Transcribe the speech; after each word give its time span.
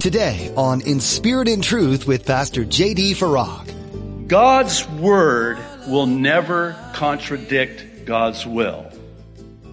Today 0.00 0.52
on 0.56 0.80
In 0.82 1.00
Spirit 1.00 1.48
and 1.48 1.62
Truth 1.62 2.06
with 2.06 2.24
Pastor 2.24 2.64
J.D. 2.64 3.14
Farag. 3.14 4.28
God's 4.28 4.88
Word 4.90 5.58
will 5.88 6.06
never 6.06 6.76
contradict 6.94 8.04
God's 8.04 8.46
will. 8.46 8.92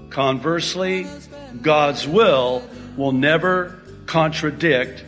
Conversely, 0.09 1.05
God's 1.61 2.07
will 2.07 2.67
will 2.97 3.11
never 3.11 3.79
contradict 4.07 5.05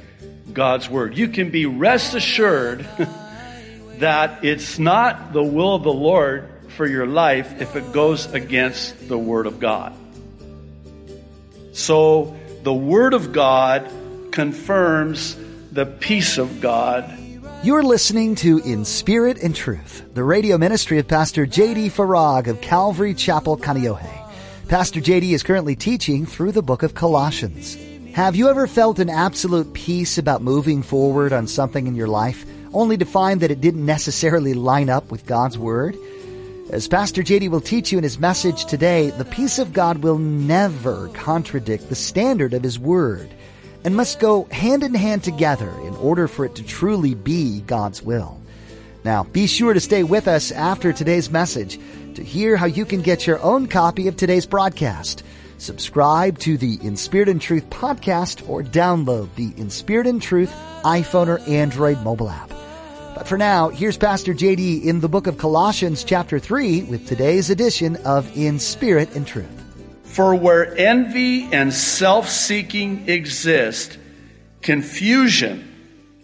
God's 0.53 0.87
Word. 0.87 1.17
You 1.17 1.29
can 1.29 1.49
be 1.49 1.65
rest 1.65 2.13
assured 2.13 2.87
that 3.97 4.45
it's 4.45 4.77
not 4.77 5.33
the 5.33 5.43
will 5.43 5.73
of 5.73 5.81
the 5.81 5.91
Lord 5.91 6.47
for 6.75 6.85
your 6.85 7.07
life 7.07 7.59
if 7.59 7.75
it 7.75 7.91
goes 7.91 8.31
against 8.33 9.07
the 9.07 9.17
Word 9.17 9.47
of 9.47 9.59
God. 9.59 9.95
So, 11.71 12.37
the 12.61 12.73
Word 12.73 13.15
of 13.15 13.33
God 13.33 13.91
confirms 14.37 15.35
the 15.71 15.87
peace 15.87 16.37
of 16.37 16.61
God. 16.61 17.11
You're 17.63 17.81
listening 17.81 18.35
to 18.35 18.59
In 18.59 18.85
Spirit 18.85 19.41
and 19.41 19.55
Truth, 19.55 20.13
the 20.13 20.23
radio 20.23 20.59
ministry 20.59 20.99
of 20.99 21.07
Pastor 21.07 21.47
J.D. 21.47 21.89
Farag 21.89 22.45
of 22.45 22.61
Calvary 22.61 23.15
Chapel, 23.15 23.57
Kaneohe. 23.57 24.67
Pastor 24.67 25.01
J.D. 25.01 25.33
is 25.33 25.41
currently 25.41 25.75
teaching 25.75 26.27
through 26.27 26.51
the 26.51 26.61
book 26.61 26.83
of 26.83 26.93
Colossians. 26.93 27.79
Have 28.13 28.35
you 28.35 28.47
ever 28.47 28.67
felt 28.67 28.99
an 28.99 29.09
absolute 29.09 29.73
peace 29.73 30.19
about 30.19 30.43
moving 30.43 30.83
forward 30.83 31.33
on 31.33 31.47
something 31.47 31.87
in 31.87 31.95
your 31.95 32.07
life, 32.07 32.45
only 32.75 32.95
to 32.95 33.05
find 33.05 33.41
that 33.41 33.49
it 33.49 33.59
didn't 33.59 33.87
necessarily 33.87 34.53
line 34.53 34.91
up 34.91 35.09
with 35.09 35.25
God's 35.25 35.57
Word? 35.57 35.97
As 36.69 36.87
Pastor 36.87 37.23
JD 37.23 37.49
will 37.49 37.59
teach 37.59 37.91
you 37.91 37.97
in 37.97 38.03
his 38.03 38.19
message 38.19 38.65
today, 38.65 39.09
the 39.09 39.25
peace 39.25 39.57
of 39.57 39.73
God 39.73 40.03
will 40.03 40.19
never 40.19 41.07
contradict 41.15 41.89
the 41.89 41.95
standard 41.95 42.53
of 42.53 42.61
his 42.61 42.77
word 42.77 43.33
and 43.87 43.95
must 43.95 44.19
go 44.19 44.43
hand 44.51 44.83
in 44.83 44.93
hand 44.93 45.23
together 45.23 45.69
in 45.85 45.95
order 45.95 46.27
for 46.27 46.43
it 46.43 46.55
to 46.55 46.61
truly 46.61 47.15
be 47.15 47.61
God's 47.61 48.03
will. 48.03 48.37
Now, 49.05 49.23
be 49.23 49.47
sure 49.47 49.73
to 49.73 49.79
stay 49.79 50.03
with 50.03 50.27
us 50.27 50.51
after 50.51 50.91
today's 50.91 51.31
message 51.31 51.79
to 52.15 52.21
hear 52.21 52.57
how 52.57 52.65
you 52.65 52.83
can 52.83 53.01
get 53.01 53.25
your 53.25 53.39
own 53.39 53.67
copy 53.67 54.09
of 54.09 54.17
today's 54.17 54.45
broadcast. 54.45 55.23
Subscribe 55.57 56.37
to 56.39 56.57
the 56.57 56.77
In 56.81 56.97
Spirit 56.97 57.29
and 57.29 57.41
Truth 57.41 57.69
podcast 57.69 58.49
or 58.49 58.61
download 58.61 59.33
the 59.35 59.53
In 59.55 59.69
Spirit 59.69 60.05
and 60.05 60.21
Truth 60.21 60.53
iPhone 60.83 61.29
or 61.29 61.39
Android 61.49 62.03
mobile 62.03 62.29
app. 62.29 62.49
But 63.15 63.25
for 63.25 63.37
now, 63.37 63.69
here's 63.69 63.95
Pastor 63.95 64.33
JD 64.33 64.83
in 64.83 64.99
the 64.99 65.07
book 65.07 65.27
of 65.27 65.37
Colossians 65.37 66.03
chapter 66.03 66.39
3 66.39 66.83
with 66.83 67.07
today's 67.07 67.49
edition 67.49 67.95
of 68.03 68.35
In 68.35 68.59
Spirit 68.59 69.15
and 69.15 69.25
Truth. 69.25 69.66
For 70.17 70.33
where 70.33 70.75
envy 70.75 71.43
and 71.53 71.71
self-seeking 71.71 73.07
exist, 73.07 73.99
confusion 74.63 75.75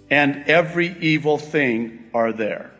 and 0.09 0.45
every 0.49 0.97
evil 0.99 1.37
thing 1.37 2.09
are 2.11 2.33
there. 2.33 2.71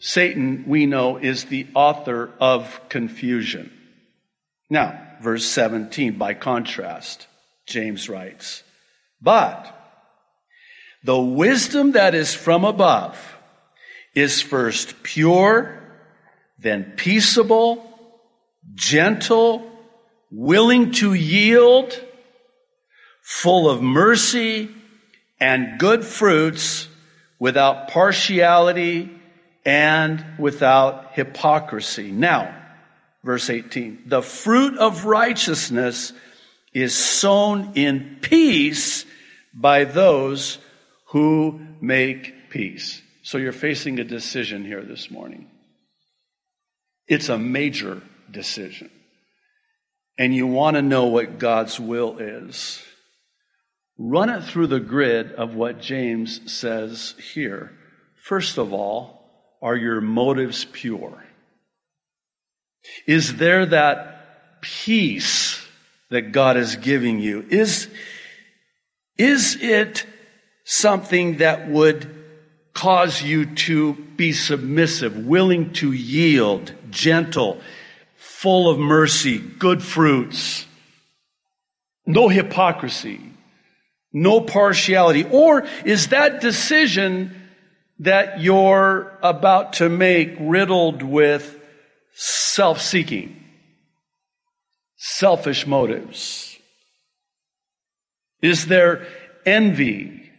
Satan, 0.00 0.64
we 0.66 0.86
know, 0.86 1.18
is 1.18 1.44
the 1.44 1.68
author 1.72 2.32
of 2.40 2.80
confusion. 2.88 3.70
Now, 4.68 5.00
verse 5.22 5.44
17, 5.44 6.18
by 6.18 6.34
contrast, 6.34 7.28
James 7.68 8.08
writes, 8.08 8.64
But 9.22 9.72
the 11.04 11.20
wisdom 11.20 11.92
that 11.92 12.16
is 12.16 12.34
from 12.34 12.64
above 12.64 13.36
is 14.16 14.42
first 14.42 15.04
pure, 15.04 15.80
then 16.58 16.94
peaceable, 16.96 17.89
gentle, 18.74 19.70
willing 20.30 20.92
to 20.92 21.14
yield, 21.14 21.98
full 23.22 23.68
of 23.68 23.82
mercy 23.82 24.68
and 25.40 25.78
good 25.78 26.04
fruits, 26.04 26.88
without 27.38 27.88
partiality 27.88 29.10
and 29.64 30.24
without 30.38 31.12
hypocrisy. 31.14 32.12
Now, 32.12 32.54
verse 33.24 33.50
18, 33.50 34.04
the 34.06 34.22
fruit 34.22 34.78
of 34.78 35.06
righteousness 35.06 36.12
is 36.72 36.94
sown 36.94 37.72
in 37.74 38.18
peace 38.20 39.04
by 39.52 39.84
those 39.84 40.58
who 41.06 41.60
make 41.80 42.50
peace. 42.50 43.02
So 43.22 43.38
you're 43.38 43.52
facing 43.52 43.98
a 43.98 44.04
decision 44.04 44.64
here 44.64 44.82
this 44.82 45.10
morning. 45.10 45.50
It's 47.08 47.28
a 47.28 47.38
major 47.38 48.02
decision. 48.32 48.90
And 50.18 50.34
you 50.34 50.46
want 50.46 50.76
to 50.76 50.82
know 50.82 51.06
what 51.06 51.38
God's 51.38 51.80
will 51.80 52.18
is. 52.18 52.82
Run 53.98 54.30
it 54.30 54.44
through 54.44 54.68
the 54.68 54.80
grid 54.80 55.32
of 55.32 55.54
what 55.54 55.80
James 55.80 56.52
says 56.52 57.14
here. 57.32 57.72
First 58.22 58.58
of 58.58 58.72
all, 58.72 59.20
are 59.62 59.76
your 59.76 60.00
motives 60.00 60.64
pure? 60.64 61.24
Is 63.06 63.36
there 63.36 63.66
that 63.66 64.60
peace 64.62 65.62
that 66.10 66.32
God 66.32 66.56
is 66.56 66.76
giving 66.76 67.20
you? 67.20 67.44
Is, 67.48 67.88
is 69.16 69.56
it 69.60 70.06
something 70.64 71.38
that 71.38 71.68
would 71.68 72.20
cause 72.72 73.22
you 73.22 73.46
to 73.54 73.94
be 73.94 74.32
submissive, 74.32 75.26
willing 75.26 75.72
to 75.74 75.92
yield, 75.92 76.72
gentle, 76.90 77.60
full 78.40 78.70
of 78.70 78.78
mercy, 78.78 79.38
good 79.38 79.82
fruits, 79.82 80.66
no 82.06 82.28
hypocrisy, 82.28 83.20
no 84.12 84.40
partiality? 84.40 85.24
Or 85.24 85.66
is 85.84 86.08
that 86.08 86.40
decision 86.40 87.36
that 88.00 88.40
you're 88.40 89.18
about 89.22 89.74
to 89.74 89.88
make 89.88 90.36
riddled 90.40 91.02
with 91.02 91.60
self-seeking, 92.14 93.36
selfish 94.96 95.66
motives? 95.66 96.56
Is 98.40 98.66
there 98.66 99.06
envy, 99.44 100.30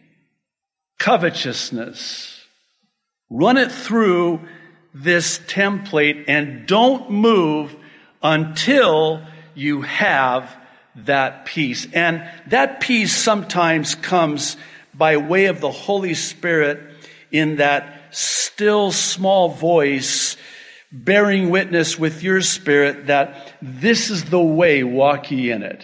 covetousness. 0.98 2.44
Run 3.30 3.56
it 3.56 3.72
through 3.72 4.40
this 4.94 5.38
template 5.38 6.24
and 6.28 6.66
don't 6.66 7.10
move 7.10 7.74
until 8.22 9.22
you 9.54 9.82
have 9.82 10.54
that 10.94 11.46
peace. 11.46 11.86
And 11.92 12.28
that 12.48 12.80
peace 12.80 13.14
sometimes 13.16 13.94
comes 13.94 14.56
by 14.94 15.16
way 15.16 15.46
of 15.46 15.60
the 15.60 15.70
Holy 15.70 16.14
Spirit 16.14 16.80
in 17.30 17.56
that 17.56 18.14
still 18.14 18.92
small 18.92 19.48
voice 19.48 20.36
bearing 20.92 21.48
witness 21.48 21.98
with 21.98 22.22
your 22.22 22.42
spirit 22.42 23.06
that 23.06 23.52
this 23.62 24.10
is 24.10 24.24
the 24.24 24.40
way, 24.40 24.84
walk 24.84 25.30
ye 25.30 25.50
in 25.50 25.62
it. 25.62 25.82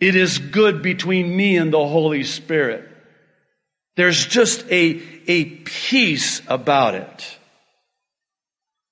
It 0.00 0.16
is 0.16 0.38
good 0.38 0.82
between 0.82 1.36
me 1.36 1.56
and 1.56 1.72
the 1.72 1.86
Holy 1.86 2.24
Spirit. 2.24 2.88
There's 3.96 4.26
just 4.26 4.64
a, 4.70 5.02
a 5.26 5.44
peace 5.44 6.40
about 6.46 6.94
it. 6.94 7.37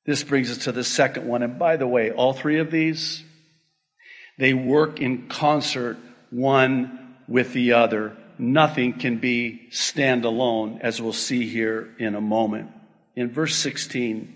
This 0.07 0.23
brings 0.23 0.51
us 0.51 0.65
to 0.65 0.73
the 0.73 0.85
second 0.85 1.27
one. 1.27 1.43
And 1.43 1.59
by 1.59 1.77
the 1.77 1.87
way, 1.87 2.13
all 2.13 2.33
three 2.33 2.61
of 2.61 2.71
these, 2.71 3.23
they 4.39 4.55
work 4.55 5.01
in 5.01 5.29
concert 5.29 5.99
one 6.31 7.17
with 7.29 7.53
the 7.53 7.73
other. 7.73 8.17
Nothing 8.39 8.95
can 8.95 9.19
be 9.19 9.69
standalone, 9.73 10.81
as 10.81 11.03
we'll 11.03 11.13
see 11.13 11.49
here 11.49 11.95
in 11.99 12.15
a 12.15 12.21
moment. 12.21 12.71
In 13.17 13.31
verse 13.31 13.57
16, 13.57 14.33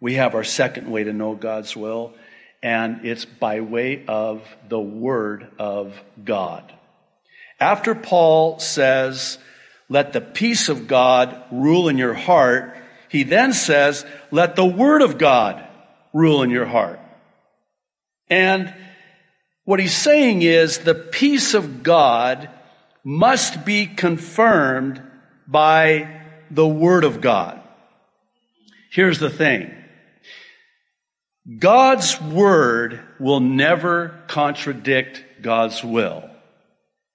we 0.00 0.14
have 0.14 0.34
our 0.34 0.44
second 0.44 0.90
way 0.90 1.04
to 1.04 1.12
know 1.12 1.34
God's 1.34 1.74
will, 1.76 2.14
and 2.62 3.04
it's 3.04 3.24
by 3.24 3.60
way 3.60 4.04
of 4.06 4.42
the 4.68 4.80
Word 4.80 5.48
of 5.58 5.98
God. 6.22 6.72
After 7.58 7.94
Paul 7.94 8.58
says, 8.58 9.38
let 9.88 10.12
the 10.12 10.20
peace 10.20 10.68
of 10.68 10.86
God 10.86 11.42
rule 11.50 11.88
in 11.88 11.98
your 11.98 12.14
heart. 12.14 12.76
He 13.10 13.24
then 13.24 13.52
says, 13.52 14.06
let 14.30 14.56
the 14.56 14.64
word 14.64 15.02
of 15.02 15.18
God 15.18 15.66
rule 16.12 16.42
in 16.42 16.50
your 16.50 16.66
heart. 16.66 17.00
And 18.28 18.72
what 19.64 19.80
he's 19.80 19.94
saying 19.94 20.42
is 20.42 20.78
the 20.78 20.94
peace 20.94 21.54
of 21.54 21.82
God 21.82 22.48
must 23.02 23.64
be 23.64 23.86
confirmed 23.86 25.02
by 25.48 26.20
the 26.50 26.66
word 26.66 27.02
of 27.02 27.20
God. 27.20 27.60
Here's 28.90 29.18
the 29.18 29.30
thing. 29.30 29.74
God's 31.58 32.20
word 32.20 33.00
will 33.18 33.40
never 33.40 34.22
contradict 34.28 35.24
God's 35.42 35.82
will. 35.82 36.30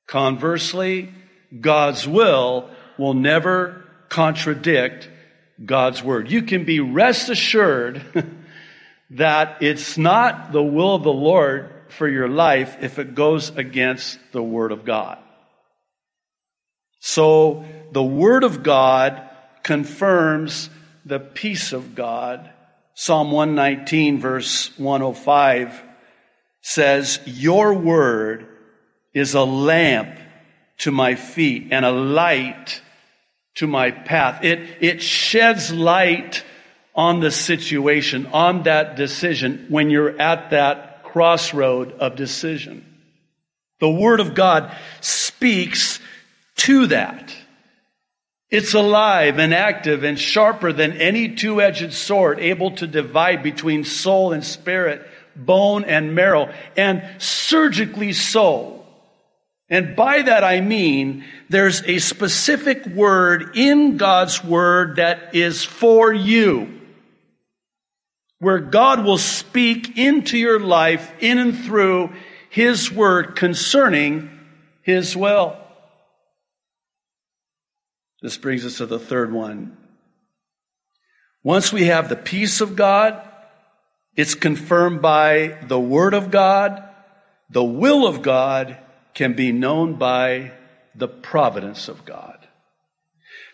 Conversely, 0.08 1.14
God's 1.62 2.06
will 2.08 2.70
will 2.98 3.14
never 3.14 3.86
contradict 4.10 5.10
God's 5.64 6.04
word. 6.04 6.30
You 6.32 6.42
can 6.42 6.66
be 6.66 6.80
rest 6.80 7.30
assured 7.30 8.02
that 9.12 9.62
it's 9.62 9.98
not 9.98 10.52
the 10.52 10.64
will 10.64 10.96
of 10.96 11.04
the 11.04 11.14
Lord 11.14 11.72
for 11.90 12.08
your 12.08 12.28
life 12.28 12.78
if 12.82 13.00
it 13.00 13.16
goes 13.16 13.50
against 13.56 14.20
the 14.32 14.44
word 14.44 14.72
of 14.72 14.86
God. 14.86 15.20
So 17.08 17.64
the 17.92 18.04
Word 18.04 18.44
of 18.44 18.64
God 18.64 19.22
confirms 19.62 20.72
the 21.06 21.20
peace 21.20 21.72
of 21.72 21.94
God. 21.94 22.50
Psalm 22.96 23.32
119 23.32 24.20
verse 24.20 24.76
105 24.80 25.84
says, 26.64 27.20
Your 27.26 27.76
Word 27.76 28.48
is 29.14 29.36
a 29.36 29.44
lamp 29.44 30.18
to 30.80 30.92
my 30.92 31.14
feet 31.14 31.68
and 31.70 31.86
a 31.86 31.92
light 31.92 32.82
to 33.56 33.68
my 33.68 33.92
path. 33.92 34.44
It, 34.44 34.78
it 34.82 35.02
sheds 35.02 35.72
light 35.72 36.44
on 36.94 37.20
the 37.20 37.32
situation, 37.32 38.28
on 38.28 38.64
that 38.64 38.96
decision 38.96 39.66
when 39.70 39.90
you're 39.90 40.20
at 40.20 40.52
that 40.52 41.04
crossroad 41.04 41.92
of 41.94 42.16
decision. 42.16 42.86
The 43.80 43.90
Word 43.90 44.20
of 44.20 44.34
God 44.34 44.76
speaks 45.02 46.00
to 46.58 46.88
that. 46.88 47.36
It's 48.50 48.74
alive 48.74 49.40
and 49.40 49.54
active 49.54 50.04
and 50.04 50.18
sharper 50.18 50.72
than 50.72 50.94
any 50.94 51.36
two-edged 51.36 51.94
sword, 51.94 52.40
able 52.40 52.72
to 52.72 52.88
divide 52.88 53.44
between 53.44 53.84
soul 53.84 54.32
and 54.32 54.46
spirit, 54.46 55.06
bone 55.36 55.84
and 55.84 56.16
marrow, 56.16 56.54
and 56.78 57.04
surgically 57.22 58.14
so. 58.14 58.75
And 59.70 59.96
by 59.96 60.22
that 60.22 60.44
I 60.44 60.62
mean 60.62 61.26
there's 61.50 61.82
a 61.84 62.00
specific 62.00 62.86
word 62.86 63.56
in 63.56 63.98
God's 63.98 64.44
word 64.44 64.98
that 64.98 65.36
is 65.36 65.64
for 65.64 66.14
you 66.14 66.76
where 68.40 68.60
God 68.60 69.04
will 69.04 69.18
speak 69.18 69.98
into 69.98 70.38
your 70.38 70.60
life 70.60 71.12
in 71.20 71.38
and 71.38 71.58
through 71.58 72.12
His 72.50 72.92
Word 72.92 73.36
concerning 73.36 74.30
His 74.82 75.16
will. 75.16 75.58
This 78.22 78.38
brings 78.38 78.66
us 78.66 78.78
to 78.78 78.86
the 78.86 79.00
third 79.00 79.32
one. 79.32 79.78
Once 81.44 81.72
we 81.72 81.86
have 81.86 82.10
the 82.10 82.16
peace 82.16 82.62
of 82.62 82.76
God, 82.76 83.22
it's 84.16 84.36
confirmed 84.36 85.02
by 85.02 85.58
the 85.68 85.80
Word 85.80 86.14
of 86.14 86.32
God. 86.32 86.84
The 87.50 87.64
will 87.64 88.08
of 88.08 88.22
God 88.22 88.78
can 89.16 89.34
be 89.34 89.52
known 89.52 89.96
by 89.96 90.52
the 90.94 91.08
providence 91.08 91.88
of 91.88 92.06
God. 92.06 92.38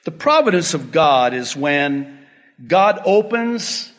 The 0.04 0.12
providence 0.12 0.74
of 0.74 0.92
God 0.92 1.34
is 1.34 1.56
when 1.56 2.20
God 2.68 3.00
opens 3.06 3.92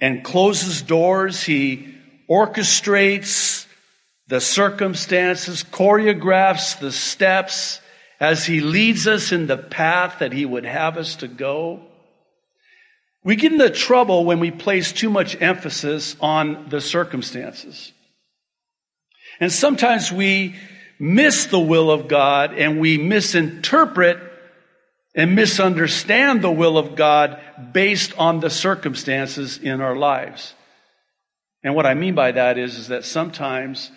and 0.00 0.22
closes 0.22 0.82
doors. 0.82 1.42
He 1.42 1.94
orchestrates 2.28 3.66
the 4.28 4.40
circumstances, 4.40 5.64
choreographs 5.64 6.78
the 6.78 6.92
steps 6.92 7.80
as 8.20 8.44
he 8.44 8.60
leads 8.60 9.06
us 9.06 9.32
in 9.32 9.46
the 9.46 9.56
path 9.56 10.18
that 10.20 10.32
he 10.32 10.44
would 10.44 10.66
have 10.66 10.98
us 10.98 11.16
to 11.16 11.28
go. 11.28 11.80
We 13.24 13.36
get 13.36 13.52
into 13.52 13.70
trouble 13.70 14.24
when 14.24 14.40
we 14.40 14.50
place 14.50 14.92
too 14.92 15.10
much 15.10 15.40
emphasis 15.40 16.16
on 16.20 16.68
the 16.68 16.80
circumstances. 16.80 17.92
And 19.40 19.50
sometimes 19.50 20.12
we 20.12 20.54
miss 21.00 21.46
the 21.46 21.58
will 21.58 21.90
of 21.90 22.06
God 22.06 22.54
and 22.54 22.78
we 22.78 22.98
misinterpret 22.98 24.18
and 25.14 25.34
misunderstand 25.34 26.42
the 26.42 26.50
will 26.50 26.78
of 26.78 26.94
God 26.94 27.40
based 27.72 28.16
on 28.18 28.40
the 28.40 28.50
circumstances 28.50 29.58
in 29.58 29.80
our 29.80 29.96
lives. 29.96 30.54
And 31.64 31.74
what 31.74 31.86
I 31.86 31.94
mean 31.94 32.14
by 32.14 32.32
that 32.32 32.58
is, 32.58 32.76
is 32.76 32.88
that 32.88 33.04
sometimes 33.04 33.90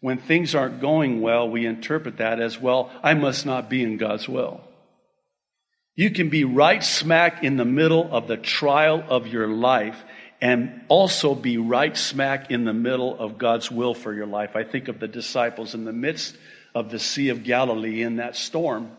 when 0.00 0.18
things 0.18 0.54
aren't 0.54 0.80
going 0.80 1.20
well, 1.20 1.48
we 1.48 1.66
interpret 1.66 2.18
that 2.18 2.40
as, 2.40 2.58
well, 2.58 2.90
I 3.02 3.14
must 3.14 3.44
not 3.44 3.68
be 3.68 3.82
in 3.82 3.96
God's 3.96 4.28
will. 4.28 4.60
You 5.94 6.10
can 6.10 6.30
be 6.30 6.44
right 6.44 6.82
smack 6.82 7.42
in 7.42 7.56
the 7.56 7.64
middle 7.64 8.08
of 8.10 8.26
the 8.26 8.38
trial 8.38 9.04
of 9.06 9.26
your 9.26 9.48
life 9.48 10.02
and 10.40 10.82
also 10.88 11.34
be 11.34 11.58
right 11.58 11.96
smack 11.96 12.50
in 12.50 12.64
the 12.64 12.72
middle 12.72 13.18
of 13.18 13.38
God's 13.38 13.70
will 13.70 13.94
for 13.94 14.12
your 14.12 14.26
life. 14.26 14.56
I 14.56 14.64
think 14.64 14.88
of 14.88 14.98
the 14.98 15.08
disciples 15.08 15.74
in 15.74 15.84
the 15.84 15.92
midst 15.92 16.36
of 16.74 16.90
the 16.90 16.98
Sea 16.98 17.28
of 17.28 17.44
Galilee 17.44 18.02
in 18.02 18.16
that 18.16 18.36
storm. 18.36 18.90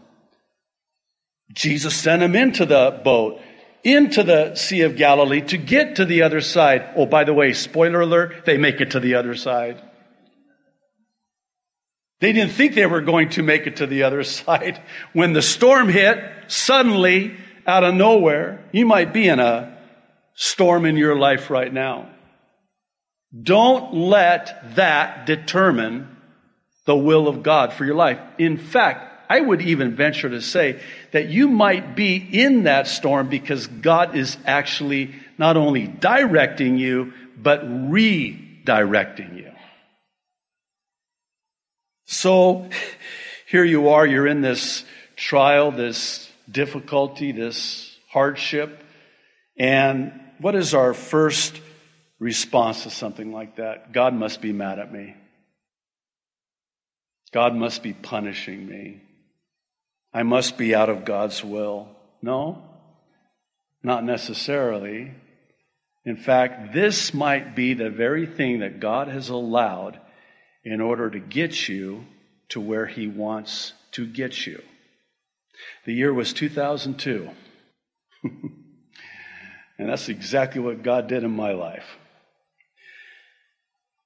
Jesus 1.51 1.95
sent 1.95 2.21
them 2.21 2.35
into 2.35 2.65
the 2.65 3.01
boat, 3.03 3.41
into 3.83 4.23
the 4.23 4.55
Sea 4.55 4.81
of 4.81 4.95
Galilee 4.95 5.41
to 5.41 5.57
get 5.57 5.95
to 5.95 6.05
the 6.05 6.21
other 6.21 6.41
side. 6.41 6.93
Oh, 6.95 7.05
by 7.05 7.23
the 7.23 7.33
way, 7.33 7.53
spoiler 7.53 8.01
alert, 8.01 8.45
they 8.45 8.57
make 8.57 8.79
it 8.79 8.91
to 8.91 8.99
the 8.99 9.15
other 9.15 9.35
side. 9.35 9.81
They 12.19 12.33
didn't 12.33 12.51
think 12.51 12.75
they 12.75 12.85
were 12.85 13.01
going 13.01 13.29
to 13.29 13.41
make 13.41 13.65
it 13.65 13.77
to 13.77 13.87
the 13.87 14.03
other 14.03 14.23
side. 14.23 14.79
When 15.13 15.33
the 15.33 15.41
storm 15.41 15.89
hit, 15.89 16.19
suddenly, 16.47 17.35
out 17.65 17.83
of 17.83 17.95
nowhere, 17.95 18.63
you 18.71 18.85
might 18.85 19.11
be 19.11 19.27
in 19.27 19.39
a 19.39 19.70
storm 20.33 20.85
in 20.85 20.97
your 20.97 21.15
life 21.15 21.49
right 21.49 21.71
now. 21.71 22.09
Don't 23.41 23.93
let 23.93 24.75
that 24.75 25.25
determine 25.25 26.17
the 26.85 26.95
will 26.95 27.27
of 27.27 27.43
God 27.43 27.73
for 27.73 27.85
your 27.85 27.95
life. 27.95 28.19
In 28.37 28.57
fact, 28.57 29.07
I 29.29 29.39
would 29.39 29.61
even 29.61 29.95
venture 29.95 30.29
to 30.29 30.41
say 30.41 30.81
that 31.11 31.29
you 31.29 31.47
might 31.47 31.95
be 31.95 32.17
in 32.17 32.63
that 32.63 32.87
storm 32.87 33.29
because 33.29 33.67
God 33.67 34.17
is 34.17 34.37
actually 34.45 35.15
not 35.37 35.55
only 35.55 35.87
directing 35.87 36.77
you, 36.77 37.13
but 37.37 37.63
redirecting 37.63 39.37
you. 39.37 39.51
So 42.05 42.69
here 43.47 43.63
you 43.63 43.89
are, 43.89 44.05
you're 44.05 44.27
in 44.27 44.41
this 44.41 44.83
trial, 45.15 45.71
this 45.71 46.29
difficulty, 46.51 47.31
this 47.31 47.95
hardship. 48.09 48.83
And 49.61 50.19
what 50.39 50.55
is 50.55 50.73
our 50.73 50.95
first 50.95 51.61
response 52.17 52.81
to 52.81 52.89
something 52.89 53.31
like 53.31 53.57
that? 53.57 53.91
God 53.91 54.11
must 54.11 54.41
be 54.41 54.51
mad 54.51 54.79
at 54.79 54.91
me. 54.91 55.15
God 57.31 57.53
must 57.53 57.83
be 57.83 57.93
punishing 57.93 58.67
me. 58.67 59.03
I 60.11 60.23
must 60.23 60.57
be 60.57 60.73
out 60.73 60.89
of 60.89 61.05
God's 61.05 61.43
will. 61.43 61.89
No, 62.23 62.63
not 63.83 64.03
necessarily. 64.03 65.11
In 66.05 66.17
fact, 66.17 66.73
this 66.73 67.13
might 67.13 67.55
be 67.55 67.75
the 67.75 67.91
very 67.91 68.25
thing 68.25 68.61
that 68.61 68.79
God 68.79 69.09
has 69.09 69.29
allowed 69.29 70.01
in 70.63 70.81
order 70.81 71.07
to 71.07 71.19
get 71.19 71.69
you 71.69 72.07
to 72.49 72.59
where 72.59 72.87
He 72.87 73.07
wants 73.07 73.73
to 73.91 74.07
get 74.07 74.47
you. 74.47 74.59
The 75.85 75.93
year 75.93 76.11
was 76.11 76.33
2002. 76.33 77.29
and 79.81 79.89
that's 79.89 80.09
exactly 80.09 80.61
what 80.61 80.83
God 80.83 81.07
did 81.07 81.23
in 81.23 81.31
my 81.31 81.53
life. 81.53 81.97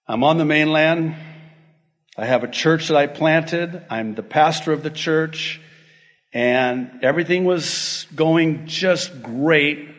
I'm 0.08 0.24
on 0.24 0.38
the 0.38 0.46
mainland. 0.46 1.17
I 2.17 2.25
have 2.25 2.46
a 2.46 2.48
church 2.48 2.88
that 2.88 2.96
I 2.96 3.08
planted. 3.08 3.86
I'm 3.89 4.15
the 4.15 4.24
pastor 4.24 4.72
of 4.72 4.84
the 4.84 4.89
church 4.89 5.60
and 6.32 7.03
everything 7.03 7.44
was 7.44 8.08
going 8.15 8.67
just 8.67 9.22
great. 9.22 9.89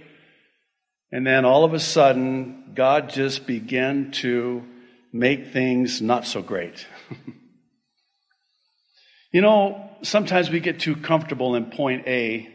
And 1.12 1.26
then 1.26 1.44
all 1.44 1.64
of 1.64 1.74
a 1.74 1.78
sudden, 1.78 2.72
God 2.74 3.10
just 3.10 3.46
began 3.46 4.12
to 4.12 4.64
make 5.12 5.48
things 5.48 6.00
not 6.00 6.26
so 6.26 6.40
great. 6.40 6.86
you 9.30 9.42
know, 9.42 9.90
sometimes 10.00 10.48
we 10.48 10.60
get 10.60 10.80
too 10.80 10.96
comfortable 10.96 11.54
in 11.54 11.66
point 11.66 12.06
A, 12.06 12.48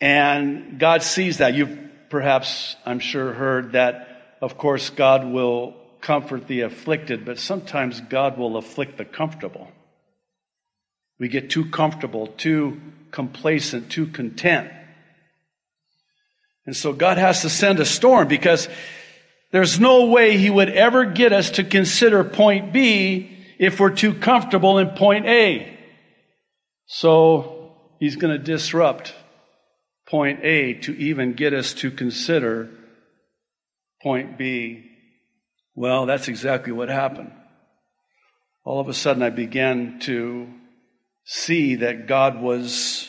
and 0.00 0.78
God 0.78 1.02
sees 1.02 1.38
that. 1.38 1.54
You've 1.54 1.91
perhaps, 2.12 2.76
I'm 2.84 2.98
sure, 2.98 3.32
heard 3.32 3.72
that, 3.72 4.36
of 4.42 4.58
course, 4.58 4.90
God 4.90 5.24
will 5.24 5.74
comfort 6.02 6.46
the 6.46 6.60
afflicted, 6.60 7.24
but 7.24 7.38
sometimes 7.38 8.02
God 8.02 8.36
will 8.36 8.58
afflict 8.58 8.98
the 8.98 9.06
comfortable. 9.06 9.66
We 11.18 11.28
get 11.28 11.48
too 11.48 11.70
comfortable, 11.70 12.26
too 12.26 12.78
complacent, 13.12 13.90
too 13.90 14.08
content. 14.08 14.70
And 16.66 16.76
so 16.76 16.92
God 16.92 17.16
has 17.16 17.40
to 17.42 17.48
send 17.48 17.80
a 17.80 17.86
storm 17.86 18.28
because 18.28 18.68
there's 19.50 19.80
no 19.80 20.04
way 20.04 20.36
He 20.36 20.50
would 20.50 20.68
ever 20.68 21.06
get 21.06 21.32
us 21.32 21.52
to 21.52 21.64
consider 21.64 22.24
point 22.24 22.74
B 22.74 23.38
if 23.58 23.80
we're 23.80 23.88
too 23.88 24.12
comfortable 24.12 24.76
in 24.76 24.90
point 24.90 25.24
A. 25.24 25.78
So 26.84 27.72
He's 27.98 28.16
going 28.16 28.36
to 28.36 28.44
disrupt 28.44 29.14
point 30.12 30.44
A 30.44 30.74
to 30.74 30.92
even 30.98 31.32
get 31.32 31.54
us 31.54 31.72
to 31.72 31.90
consider 31.90 32.68
point 34.02 34.36
B. 34.36 34.84
Well, 35.74 36.04
that's 36.04 36.28
exactly 36.28 36.70
what 36.70 36.90
happened. 36.90 37.32
All 38.62 38.78
of 38.78 38.90
a 38.90 38.94
sudden, 38.94 39.22
I 39.22 39.30
began 39.30 40.00
to 40.00 40.52
see 41.24 41.76
that 41.76 42.06
God 42.06 42.42
was 42.42 43.08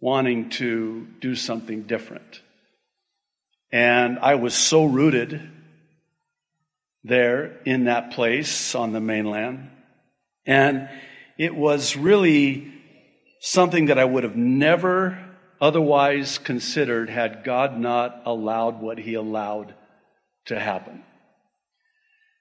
wanting 0.00 0.48
to 0.50 1.06
do 1.20 1.34
something 1.34 1.82
different. 1.82 2.40
And 3.70 4.18
I 4.18 4.36
was 4.36 4.54
so 4.54 4.86
rooted 4.86 5.50
there 7.04 7.60
in 7.66 7.84
that 7.84 8.12
place 8.12 8.74
on 8.74 8.92
the 8.92 9.00
mainland. 9.00 9.68
And 10.46 10.88
it 11.36 11.54
was 11.54 11.94
really 11.94 12.72
something 13.42 13.86
that 13.86 13.98
I 13.98 14.06
would 14.06 14.24
have 14.24 14.36
never 14.36 15.28
otherwise 15.62 16.38
considered 16.38 17.08
had 17.08 17.44
God 17.44 17.78
not 17.78 18.22
allowed 18.26 18.82
what 18.82 18.98
He 18.98 19.14
allowed 19.14 19.74
to 20.46 20.58
happen. 20.58 21.04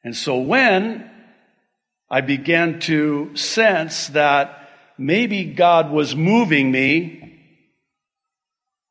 And 0.04 0.18
so 0.18 0.40
when 0.40 1.10
I 2.10 2.22
began 2.22 2.80
to 2.82 3.36
sense 3.36 4.08
that 4.08 4.70
maybe 4.98 5.46
God 5.46 5.92
was 5.92 6.16
moving 6.16 6.72
me 6.72 7.40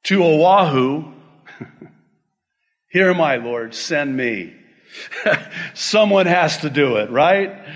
to 0.05 0.23
Oahu, 0.23 1.13
here 2.89 3.11
am 3.11 3.21
I, 3.21 3.37
Lord, 3.37 3.75
send 3.75 4.17
me. 4.17 4.55
Someone 5.75 6.27
has 6.27 6.59
to 6.59 6.71
do 6.71 6.97
it, 6.97 7.11
right? 7.11 7.67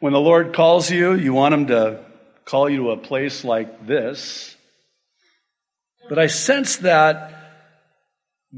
When 0.00 0.12
the 0.12 0.20
Lord 0.20 0.52
calls 0.52 0.90
you, 0.90 1.14
you 1.14 1.32
want 1.32 1.54
Him 1.54 1.66
to 1.68 2.04
call 2.44 2.68
you 2.68 2.78
to 2.78 2.90
a 2.90 2.96
place 2.96 3.44
like 3.44 3.86
this. 3.86 4.51
But 6.12 6.18
I 6.18 6.26
sensed 6.26 6.82
that 6.82 7.32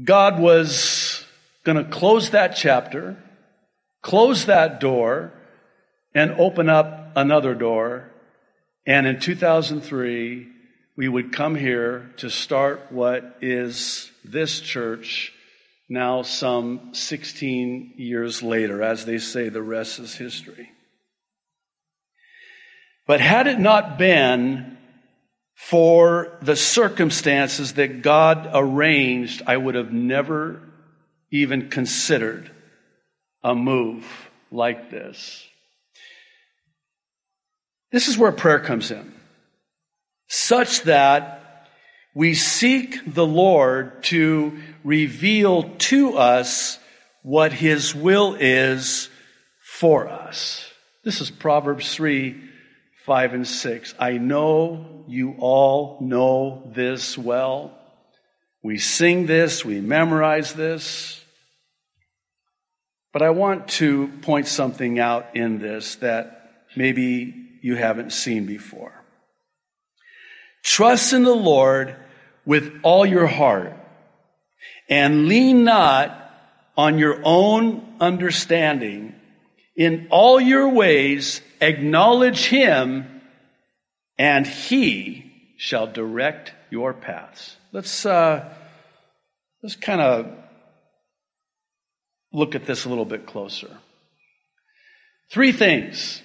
God 0.03 0.41
was 0.41 1.23
going 1.63 1.77
to 1.77 1.89
close 1.89 2.31
that 2.31 2.57
chapter, 2.57 3.15
close 4.01 4.47
that 4.47 4.81
door, 4.81 5.31
and 6.13 6.31
open 6.31 6.67
up 6.67 7.13
another 7.15 7.55
door. 7.55 8.11
And 8.85 9.07
in 9.07 9.21
2003, 9.21 10.49
we 10.97 11.07
would 11.07 11.31
come 11.31 11.55
here 11.55 12.11
to 12.17 12.29
start 12.29 12.87
what 12.89 13.37
is 13.39 14.11
this 14.25 14.59
church 14.59 15.31
now 15.87 16.23
some 16.23 16.89
16 16.93 17.93
years 17.95 18.43
later. 18.43 18.83
As 18.83 19.05
they 19.05 19.17
say, 19.17 19.47
the 19.47 19.61
rest 19.61 19.99
is 19.99 20.13
history. 20.15 20.71
But 23.07 23.21
had 23.21 23.47
it 23.47 23.59
not 23.61 23.97
been 23.97 24.74
for 25.55 26.37
the 26.41 26.55
circumstances 26.55 27.73
that 27.73 28.01
God 28.01 28.49
arranged, 28.53 29.41
I 29.47 29.57
would 29.57 29.75
have 29.75 29.91
never 29.91 30.61
even 31.31 31.69
considered 31.69 32.51
a 33.43 33.55
move 33.55 34.05
like 34.51 34.91
this. 34.91 35.47
This 37.91 38.07
is 38.07 38.17
where 38.17 38.31
prayer 38.31 38.59
comes 38.59 38.91
in. 38.91 39.13
Such 40.27 40.81
that 40.81 41.69
we 42.13 42.33
seek 42.33 43.13
the 43.13 43.25
Lord 43.25 44.03
to 44.03 44.59
reveal 44.83 45.63
to 45.77 46.17
us 46.17 46.79
what 47.23 47.53
His 47.53 47.95
will 47.95 48.35
is 48.35 49.09
for 49.61 50.07
us. 50.07 50.69
This 51.03 51.21
is 51.21 51.31
Proverbs 51.31 51.93
3 51.95 52.41
5 53.05 53.33
and 53.33 53.47
6. 53.47 53.95
I 53.99 54.13
know 54.13 54.94
you 55.07 55.35
all 55.39 55.97
know 56.01 56.63
this 56.73 57.17
well. 57.17 57.77
We 58.63 58.77
sing 58.77 59.25
this, 59.25 59.63
we 59.63 59.81
memorize 59.81 60.53
this. 60.53 61.23
But 63.13 63.21
I 63.21 63.29
want 63.29 63.67
to 63.69 64.07
point 64.23 64.47
something 64.47 64.99
out 64.99 65.35
in 65.35 65.59
this 65.59 65.95
that 65.97 66.51
maybe 66.75 67.33
you 67.61 67.75
haven't 67.75 68.11
seen 68.11 68.45
before. 68.45 68.91
Trust 70.63 71.13
in 71.13 71.23
the 71.23 71.35
Lord 71.35 71.95
with 72.45 72.79
all 72.83 73.05
your 73.05 73.27
heart 73.27 73.73
and 74.89 75.27
lean 75.27 75.63
not 75.63 76.21
on 76.77 76.97
your 76.97 77.21
own 77.23 77.95
understanding. 77.99 79.15
In 79.75 80.07
all 80.09 80.39
your 80.39 80.69
ways, 80.69 81.41
acknowledge 81.61 82.45
him 82.45 83.14
and 84.17 84.45
he 84.45 85.31
shall 85.57 85.87
direct 85.87 86.53
your 86.69 86.93
paths. 86.93 87.55
Let's, 87.71 88.05
uh, 88.05 88.53
let's 89.61 89.75
kind 89.75 90.01
of 90.01 90.27
look 92.31 92.55
at 92.55 92.65
this 92.65 92.85
a 92.85 92.89
little 92.89 93.05
bit 93.05 93.25
closer. 93.25 93.77
Three 95.31 95.51
things. 95.51 96.21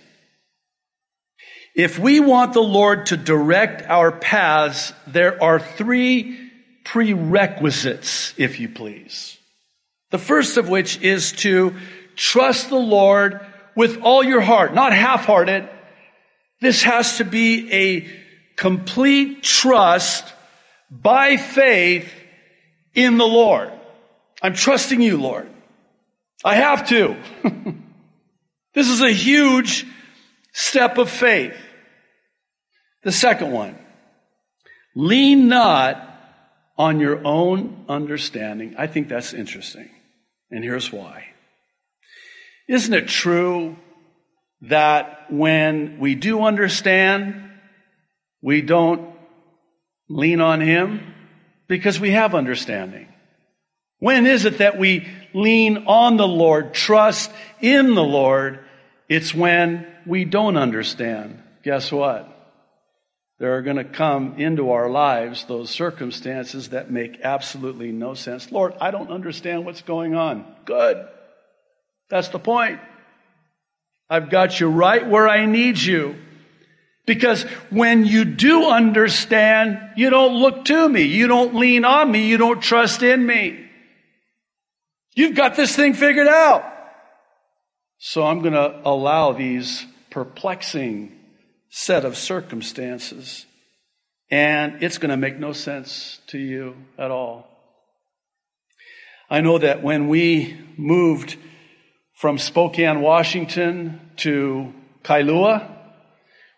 If 1.74 1.98
we 1.98 2.20
want 2.20 2.52
the 2.52 2.62
Lord 2.62 3.06
to 3.06 3.16
direct 3.16 3.82
our 3.88 4.10
paths, 4.12 4.92
there 5.06 5.42
are 5.42 5.60
three 5.60 6.50
prerequisites, 6.84 8.34
if 8.36 8.58
you 8.58 8.68
please. 8.68 9.38
The 10.10 10.18
first 10.18 10.56
of 10.56 10.68
which 10.68 11.00
is 11.00 11.32
to 11.32 11.74
trust 12.16 12.68
the 12.68 12.76
Lord 12.76 13.40
with 13.76 14.02
all 14.02 14.24
your 14.24 14.40
heart, 14.40 14.74
not 14.74 14.92
half-hearted. 14.92 15.68
This 16.60 16.82
has 16.82 17.18
to 17.18 17.24
be 17.24 17.72
a 17.72 18.08
complete 18.56 19.42
trust 19.42 20.24
by 20.90 21.36
faith 21.36 22.12
in 22.94 23.16
the 23.16 23.26
Lord. 23.26 23.72
I'm 24.42 24.54
trusting 24.54 25.00
you, 25.00 25.18
Lord. 25.18 25.48
I 26.44 26.56
have 26.56 26.88
to. 26.88 27.16
this 28.74 28.88
is 28.88 29.00
a 29.00 29.12
huge 29.12 29.86
step 30.52 30.98
of 30.98 31.10
faith. 31.10 31.56
The 33.02 33.12
second 33.12 33.52
one, 33.52 33.78
lean 34.94 35.48
not 35.48 36.06
on 36.76 37.00
your 37.00 37.24
own 37.26 37.84
understanding. 37.88 38.74
I 38.76 38.86
think 38.86 39.08
that's 39.08 39.32
interesting. 39.32 39.90
And 40.50 40.64
here's 40.64 40.92
why. 40.92 41.26
Isn't 42.68 42.92
it 42.92 43.08
true 43.08 43.76
that 44.62 45.32
when 45.32 45.98
we 45.98 46.14
do 46.14 46.42
understand, 46.42 47.50
we 48.42 48.62
don't 48.62 49.14
lean 50.08 50.40
on 50.40 50.60
Him? 50.60 51.14
Because 51.66 52.00
we 52.00 52.10
have 52.10 52.34
understanding. 52.34 53.08
When 53.98 54.26
is 54.26 54.44
it 54.44 54.58
that 54.58 54.78
we 54.78 55.06
lean 55.34 55.84
on 55.86 56.16
the 56.16 56.26
Lord, 56.26 56.74
trust 56.74 57.30
in 57.60 57.94
the 57.94 58.02
Lord? 58.02 58.60
It's 59.08 59.34
when 59.34 59.86
we 60.06 60.24
don't 60.24 60.56
understand. 60.56 61.42
Guess 61.62 61.92
what? 61.92 62.30
there 63.40 63.56
are 63.56 63.62
going 63.62 63.78
to 63.78 63.84
come 63.84 64.34
into 64.36 64.70
our 64.70 64.88
lives 64.90 65.44
those 65.46 65.70
circumstances 65.70 66.68
that 66.68 66.90
make 66.90 67.20
absolutely 67.22 67.90
no 67.90 68.12
sense. 68.12 68.52
Lord, 68.52 68.74
I 68.80 68.90
don't 68.90 69.10
understand 69.10 69.64
what's 69.64 69.80
going 69.80 70.14
on. 70.14 70.44
Good. 70.66 71.08
That's 72.10 72.28
the 72.28 72.38
point. 72.38 72.80
I've 74.10 74.28
got 74.28 74.58
you 74.58 74.68
right 74.68 75.06
where 75.06 75.28
I 75.28 75.46
need 75.46 75.78
you. 75.78 76.16
Because 77.06 77.44
when 77.70 78.04
you 78.04 78.24
do 78.24 78.66
understand, 78.66 79.78
you 79.96 80.10
don't 80.10 80.34
look 80.34 80.64
to 80.66 80.88
me. 80.88 81.02
You 81.02 81.28
don't 81.28 81.54
lean 81.54 81.84
on 81.84 82.10
me. 82.10 82.26
You 82.26 82.36
don't 82.36 82.60
trust 82.60 83.02
in 83.02 83.24
me. 83.24 83.68
You've 85.14 85.34
got 85.34 85.54
this 85.56 85.74
thing 85.74 85.94
figured 85.94 86.28
out. 86.28 86.64
So 87.98 88.24
I'm 88.24 88.40
going 88.40 88.54
to 88.54 88.80
allow 88.84 89.32
these 89.32 89.86
perplexing 90.10 91.16
set 91.68 92.04
of 92.04 92.16
circumstances, 92.16 93.46
and 94.30 94.82
it's 94.82 94.98
going 94.98 95.10
to 95.10 95.16
make 95.16 95.38
no 95.38 95.52
sense 95.52 96.18
to 96.28 96.38
you 96.38 96.76
at 96.98 97.10
all. 97.10 97.46
I 99.28 99.40
know 99.40 99.58
that 99.58 99.82
when 99.82 100.08
we 100.08 100.58
moved 100.76 101.36
from 102.20 102.36
Spokane, 102.36 103.00
Washington 103.00 103.98
to 104.18 104.74
Kailua, 105.02 105.66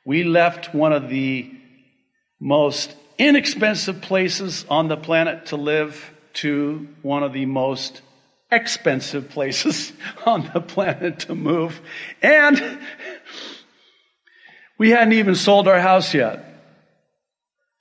we 0.05 0.25
left 0.25 0.75
one 0.75 0.93
of 0.93 1.09
the 1.09 1.49
most 2.41 2.93
inexpensive 3.17 4.01
places 4.01 4.67
on 4.69 4.89
the 4.89 4.97
planet 4.97 5.47
to 5.47 5.57
live 5.57 6.13
to 6.33 6.89
one 7.03 7.23
of 7.23 7.33
the 7.33 7.47
most 7.47 8.03
expensive 8.51 9.31
places 9.31 9.93
on 10.27 10.51
the 10.53 10.61
planet 10.61 11.21
to 11.21 11.35
move. 11.37 11.81
And 12.21 12.81
we 14.79 14.91
hadn't 14.91 15.13
even 15.13 15.37
sold 15.37 15.69
our 15.69 15.79
house 15.79 16.13
yet. 16.13 16.45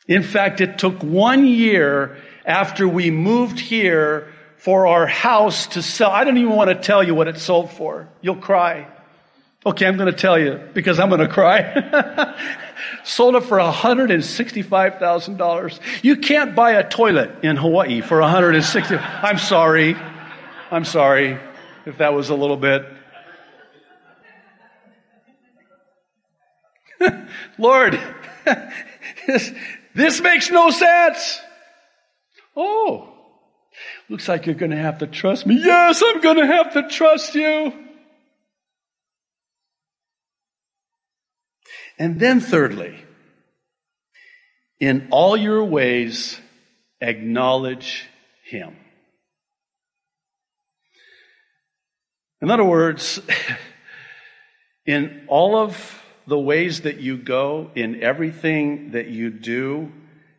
In 0.08 0.22
fact, 0.22 0.62
it 0.62 0.78
took 0.78 1.02
one 1.02 1.48
year 1.48 2.16
after 2.46 2.88
we 2.88 3.10
moved 3.10 3.60
here 3.60 4.31
for 4.62 4.88
our 4.88 5.08
house 5.08 5.68
to 5.68 5.82
sell. 5.82 6.12
I 6.12 6.24
don't 6.24 6.38
even 6.38 6.56
want 6.56 6.70
to 6.70 6.76
tell 6.76 7.04
you 7.04 7.14
what 7.16 7.28
it 7.28 7.40
sold 7.40 7.72
for. 7.72 8.08
You'll 8.22 8.36
cry. 8.36 8.88
Okay, 9.66 9.86
I'm 9.86 9.98
going 9.98 10.12
to 10.12 10.18
tell 10.18 10.40
you 10.40 10.60
because 10.74 11.00
I'm 11.00 11.10
going 11.10 11.22
to 11.22 11.28
cry. 11.28 12.36
sold 13.04 13.36
it 13.36 13.44
for 13.44 13.58
$165,000. 13.58 15.80
You 16.04 16.16
can't 16.18 16.56
buy 16.56 16.72
a 16.72 16.88
toilet 16.88 17.44
in 17.44 17.58
Hawaii 17.58 18.02
for 18.02 18.22
160. 18.22 18.96
I'm 18.96 19.38
sorry. 19.38 19.96
I'm 20.72 20.86
sorry 20.86 21.38
if 21.86 21.98
that 21.98 22.14
was 22.14 22.30
a 22.30 22.36
little 22.36 22.58
bit 22.58 22.86
Lord, 27.58 28.00
this, 29.28 29.52
this 29.96 30.22
makes 30.22 30.50
no 30.50 30.70
sense. 30.70 31.40
Oh, 32.56 33.11
looks 34.12 34.28
like 34.28 34.46
you're 34.46 34.56
going 34.56 34.72
to 34.72 34.78
have 34.78 34.98
to 34.98 35.08
trust 35.08 35.46
me. 35.48 35.58
Yes, 35.64 36.04
I'm 36.06 36.20
going 36.20 36.36
to 36.36 36.46
have 36.46 36.74
to 36.74 36.90
trust 36.90 37.34
you. 37.34 37.74
And 41.98 42.20
then 42.20 42.42
thirdly, 42.42 43.06
In 44.82 45.08
all 45.12 45.38
your 45.38 45.64
ways, 45.64 46.40
acknowledge 47.00 48.10
him. 48.44 48.76
In 52.42 52.50
other 52.50 52.66
words, 52.66 53.22
in 54.86 55.26
all 55.28 55.56
of 55.56 56.04
the 56.28 56.40
ways 56.40 56.82
that 56.82 57.00
you 57.00 57.16
go, 57.16 57.72
in 57.76 58.04
everything 58.04 58.92
that 58.92 59.08
you 59.08 59.30
do, 59.30 59.92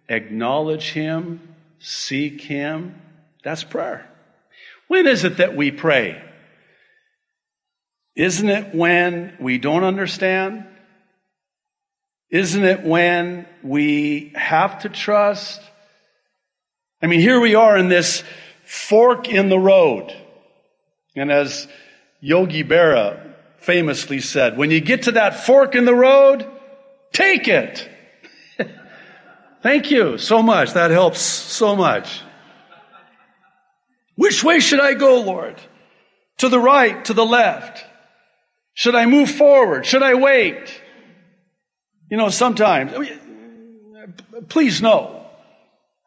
acknowledge 0.09 0.91
him, 0.91 1.55
seek 1.79 2.43
him. 2.43 3.01
That's 3.43 3.65
prayer. 3.65 4.09
When 4.89 5.07
is 5.07 5.25
it 5.25 5.39
that 5.39 5.57
we 5.57 5.71
pray? 5.71 6.23
Isn't 8.15 8.49
it 8.49 8.75
when 8.75 9.37
we 9.41 9.59
don't 9.59 9.85
understand? 9.85 10.67
Isn't 12.31 12.65
it 12.65 12.83
when 12.83 13.47
we 13.63 14.33
have 14.35 14.81
to 14.81 14.89
trust? 14.89 15.61
I 17.03 17.07
mean, 17.07 17.21
here 17.21 17.41
we 17.41 17.55
are 17.55 17.77
in 17.77 17.89
this 17.89 18.23
fork 18.65 19.29
in 19.29 19.49
the 19.49 19.59
road. 19.59 20.15
And 21.17 21.31
as 21.31 21.69
Yogi 22.21 22.65
Berra 22.65 23.35
famously 23.59 24.21
said, 24.21 24.57
when 24.57 24.71
you 24.71 24.81
get 24.81 25.05
to 25.05 25.13
that 25.13 25.45
fork 25.45 25.75
in 25.75 25.85
the 25.85 25.95
road, 25.95 26.49
take 27.13 27.49
it. 27.49 27.89
Thank 29.63 29.91
you 29.91 30.19
so 30.19 30.43
much. 30.43 30.73
That 30.73 30.91
helps 30.91 31.21
so 31.21 31.77
much. 31.77 32.23
Which 34.15 34.45
way 34.45 34.61
should 34.61 34.81
I 34.81 34.95
go, 34.95 35.21
Lord? 35.21 35.57
To 36.39 36.49
the 36.49 36.59
right, 36.59 37.05
to 37.07 37.15
the 37.15 37.25
left? 37.25 37.85
Should 38.75 38.95
I 38.95 39.07
move 39.07 39.31
forward? 39.31 39.87
Should 39.87 40.03
I 40.03 40.15
wait? 40.15 40.81
You 42.11 42.17
know, 42.17 42.29
sometimes, 42.29 42.93
please 44.49 44.83
know 44.83 45.23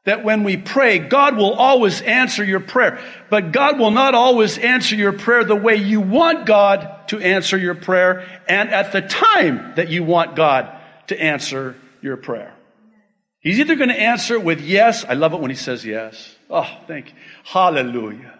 that 0.05 0.23
when 0.23 0.43
we 0.43 0.55
pray, 0.55 0.99
God 0.99 1.35
will 1.35 1.53
always 1.53 2.01
answer 2.01 2.43
your 2.43 2.59
prayer. 2.59 2.99
But 3.29 3.51
God 3.51 3.79
will 3.79 3.91
not 3.91 4.13
always 4.13 4.57
answer 4.57 4.95
your 4.95 5.13
prayer 5.13 5.43
the 5.43 5.55
way 5.55 5.75
you 5.75 5.99
want 5.99 6.45
God 6.45 7.07
to 7.07 7.19
answer 7.19 7.57
your 7.57 7.75
prayer 7.75 8.41
and 8.47 8.69
at 8.69 8.91
the 8.91 9.01
time 9.01 9.73
that 9.75 9.89
you 9.89 10.03
want 10.03 10.35
God 10.35 10.71
to 11.07 11.19
answer 11.19 11.75
your 12.01 12.17
prayer. 12.17 12.53
He's 13.39 13.59
either 13.59 13.75
going 13.75 13.89
to 13.89 13.99
answer 13.99 14.39
with 14.39 14.61
yes. 14.61 15.05
I 15.05 15.13
love 15.13 15.33
it 15.33 15.39
when 15.39 15.51
he 15.51 15.57
says 15.57 15.83
yes. 15.85 16.34
Oh, 16.49 16.67
thank 16.87 17.07
you. 17.07 17.13
Hallelujah. 17.43 18.39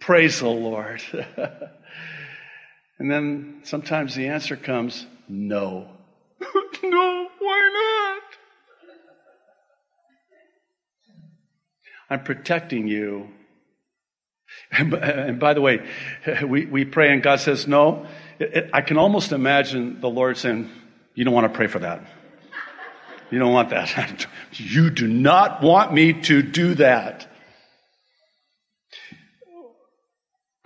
Praise 0.00 0.40
the 0.40 0.48
Lord. 0.48 1.02
and 2.98 3.10
then 3.10 3.60
sometimes 3.64 4.14
the 4.14 4.28
answer 4.28 4.56
comes 4.56 5.06
no. 5.28 5.88
no, 6.82 7.28
why 7.38 7.70
not? 7.72 8.22
I'm 12.10 12.24
protecting 12.24 12.86
you. 12.86 13.28
And, 14.70 15.38
by 15.40 15.54
the 15.54 15.60
way, 15.60 15.86
we, 16.46 16.66
we 16.66 16.84
pray 16.84 17.12
and 17.12 17.22
God 17.22 17.40
says 17.40 17.66
no. 17.66 18.06
It, 18.38 18.54
it, 18.54 18.70
I 18.72 18.80
can 18.82 18.98
almost 18.98 19.32
imagine 19.32 20.00
the 20.00 20.10
Lord 20.10 20.36
saying, 20.36 20.70
You 21.14 21.24
don't 21.24 21.34
want 21.34 21.50
to 21.52 21.56
pray 21.56 21.66
for 21.66 21.78
that. 21.80 22.04
You 23.30 23.38
don't 23.38 23.52
want 23.52 23.70
that. 23.70 24.26
you 24.52 24.90
do 24.90 25.08
not 25.08 25.62
want 25.62 25.92
me 25.92 26.12
to 26.22 26.42
do 26.42 26.74
that. 26.74 27.26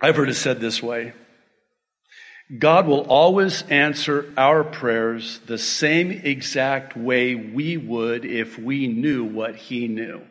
I've 0.01 0.15
heard 0.15 0.29
it 0.29 0.35
said 0.35 0.59
this 0.59 0.81
way 0.81 1.13
God 2.57 2.87
will 2.87 3.01
always 3.01 3.61
answer 3.63 4.33
our 4.35 4.63
prayers 4.63 5.39
the 5.45 5.59
same 5.59 6.09
exact 6.11 6.97
way 6.97 7.35
we 7.35 7.77
would 7.77 8.25
if 8.25 8.57
we 8.57 8.87
knew 8.87 9.23
what 9.23 9.55
He 9.55 9.87
knew. 9.87 10.21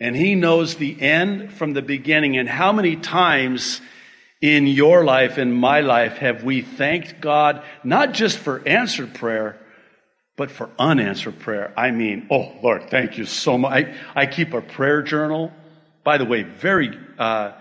And 0.00 0.16
He 0.16 0.34
knows 0.34 0.74
the 0.74 1.00
end 1.00 1.52
from 1.52 1.72
the 1.72 1.82
beginning. 1.82 2.36
And 2.36 2.48
how 2.48 2.72
many 2.72 2.96
times 2.96 3.80
in 4.40 4.66
your 4.66 5.04
life, 5.04 5.38
in 5.38 5.52
my 5.52 5.80
life, 5.80 6.18
have 6.18 6.42
we 6.42 6.62
thanked 6.62 7.20
God 7.20 7.62
not 7.84 8.12
just 8.12 8.36
for 8.36 8.66
answered 8.66 9.14
prayer, 9.14 9.56
but 10.36 10.50
for 10.50 10.68
unanswered 10.80 11.38
prayer? 11.38 11.72
I 11.76 11.92
mean, 11.92 12.26
oh 12.28 12.52
Lord, 12.60 12.90
thank 12.90 13.18
you 13.18 13.24
so 13.24 13.56
much. 13.56 13.72
I, 13.72 13.94
I 14.16 14.26
keep 14.26 14.52
a 14.52 14.60
prayer 14.60 15.02
journal. 15.02 15.52
By 16.02 16.18
the 16.18 16.24
way, 16.24 16.42
very, 16.42 16.98
uh, 17.18 17.52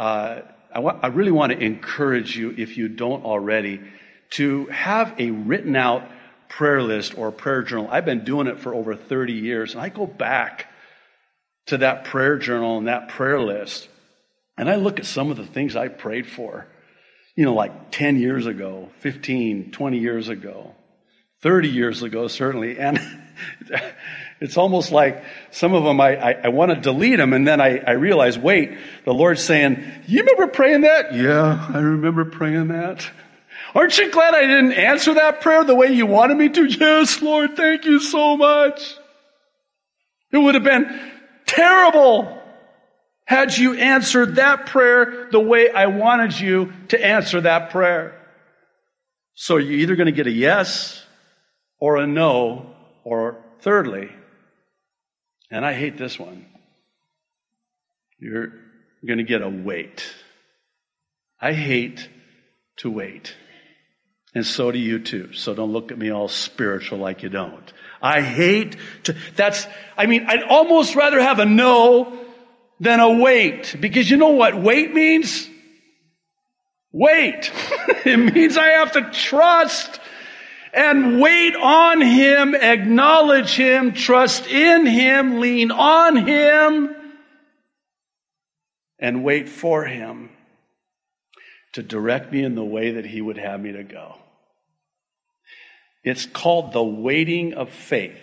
uh, 0.00 0.40
I, 0.74 0.80
I 0.80 1.06
really 1.08 1.30
want 1.30 1.52
to 1.52 1.58
encourage 1.58 2.34
you, 2.34 2.54
if 2.56 2.78
you 2.78 2.88
don't 2.88 3.22
already, 3.22 3.82
to 4.30 4.64
have 4.66 5.14
a 5.18 5.30
written 5.30 5.76
out 5.76 6.08
prayer 6.48 6.82
list 6.82 7.18
or 7.18 7.30
prayer 7.30 7.62
journal. 7.62 7.86
I've 7.90 8.06
been 8.06 8.24
doing 8.24 8.46
it 8.46 8.60
for 8.60 8.74
over 8.74 8.96
30 8.96 9.34
years, 9.34 9.74
and 9.74 9.82
I 9.82 9.90
go 9.90 10.06
back 10.06 10.72
to 11.66 11.78
that 11.78 12.04
prayer 12.06 12.38
journal 12.38 12.78
and 12.78 12.88
that 12.88 13.10
prayer 13.10 13.42
list, 13.42 13.88
and 14.56 14.70
I 14.70 14.76
look 14.76 14.98
at 14.98 15.04
some 15.04 15.30
of 15.30 15.36
the 15.36 15.46
things 15.46 15.76
I 15.76 15.88
prayed 15.88 16.26
for, 16.26 16.66
you 17.36 17.44
know, 17.44 17.54
like 17.54 17.90
10 17.90 18.18
years 18.18 18.46
ago, 18.46 18.88
15, 19.00 19.70
20 19.70 19.98
years 19.98 20.30
ago, 20.30 20.74
30 21.42 21.68
years 21.68 22.02
ago, 22.02 22.26
certainly, 22.26 22.78
and 22.78 22.98
It's 24.40 24.56
almost 24.56 24.90
like 24.90 25.22
some 25.50 25.74
of 25.74 25.84
them 25.84 26.00
I, 26.00 26.16
I, 26.16 26.32
I 26.44 26.48
want 26.48 26.70
to 26.70 26.80
delete 26.80 27.18
them 27.18 27.34
and 27.34 27.46
then 27.46 27.60
I, 27.60 27.78
I 27.78 27.92
realize, 27.92 28.38
wait, 28.38 28.76
the 29.04 29.12
Lord's 29.12 29.44
saying, 29.44 29.84
you 30.06 30.20
remember 30.20 30.46
praying 30.46 30.82
that? 30.82 31.14
Yeah, 31.14 31.68
I 31.72 31.78
remember 31.78 32.24
praying 32.24 32.68
that. 32.68 33.08
Aren't 33.74 33.98
you 33.98 34.10
glad 34.10 34.34
I 34.34 34.40
didn't 34.40 34.72
answer 34.72 35.14
that 35.14 35.42
prayer 35.42 35.62
the 35.64 35.74
way 35.74 35.92
you 35.92 36.06
wanted 36.06 36.38
me 36.38 36.48
to? 36.48 36.64
Yes, 36.64 37.20
Lord, 37.20 37.54
thank 37.54 37.84
you 37.84 38.00
so 38.00 38.36
much. 38.36 38.94
It 40.32 40.38
would 40.38 40.54
have 40.54 40.64
been 40.64 41.12
terrible 41.46 42.38
had 43.26 43.56
you 43.56 43.74
answered 43.74 44.36
that 44.36 44.66
prayer 44.66 45.28
the 45.30 45.38
way 45.38 45.70
I 45.70 45.86
wanted 45.86 46.38
you 46.40 46.72
to 46.88 47.04
answer 47.04 47.42
that 47.42 47.70
prayer. 47.70 48.20
So 49.34 49.58
you're 49.58 49.80
either 49.80 49.96
going 49.96 50.06
to 50.06 50.12
get 50.12 50.26
a 50.26 50.32
yes 50.32 51.04
or 51.78 51.98
a 51.98 52.06
no, 52.06 52.74
or 53.04 53.42
thirdly, 53.60 54.10
and 55.50 55.64
I 55.64 55.74
hate 55.74 55.98
this 55.98 56.18
one. 56.18 56.46
You're 58.18 58.52
going 59.06 59.18
to 59.18 59.24
get 59.24 59.42
a 59.42 59.48
wait. 59.48 60.04
I 61.40 61.52
hate 61.52 62.08
to 62.78 62.90
wait. 62.90 63.34
And 64.34 64.46
so 64.46 64.70
do 64.70 64.78
you 64.78 65.00
too. 65.00 65.32
So 65.32 65.54
don't 65.54 65.72
look 65.72 65.90
at 65.90 65.98
me 65.98 66.10
all 66.10 66.28
spiritual 66.28 66.98
like 66.98 67.22
you 67.22 67.28
don't. 67.28 67.72
I 68.00 68.20
hate 68.20 68.76
to, 69.04 69.16
that's, 69.34 69.66
I 69.96 70.06
mean, 70.06 70.26
I'd 70.28 70.42
almost 70.42 70.94
rather 70.94 71.20
have 71.20 71.38
a 71.40 71.46
no 71.46 72.26
than 72.78 73.00
a 73.00 73.18
wait. 73.18 73.74
Because 73.78 74.08
you 74.08 74.16
know 74.16 74.30
what 74.30 74.60
wait 74.60 74.94
means? 74.94 75.48
Wait. 76.92 77.50
it 78.04 78.34
means 78.34 78.56
I 78.56 78.68
have 78.68 78.92
to 78.92 79.10
trust 79.10 80.00
and 80.72 81.20
wait 81.20 81.54
on 81.56 82.00
Him, 82.00 82.54
acknowledge 82.54 83.54
Him, 83.54 83.92
trust 83.92 84.46
in 84.46 84.86
Him, 84.86 85.40
lean 85.40 85.70
on 85.70 86.16
Him, 86.26 86.94
and 88.98 89.24
wait 89.24 89.48
for 89.48 89.84
Him 89.84 90.30
to 91.72 91.82
direct 91.82 92.32
me 92.32 92.42
in 92.42 92.54
the 92.54 92.64
way 92.64 92.92
that 92.92 93.06
He 93.06 93.20
would 93.20 93.38
have 93.38 93.60
me 93.60 93.72
to 93.72 93.84
go. 93.84 94.16
It's 96.02 96.26
called 96.26 96.72
the 96.72 96.82
waiting 96.82 97.54
of 97.54 97.70
faith. 97.70 98.16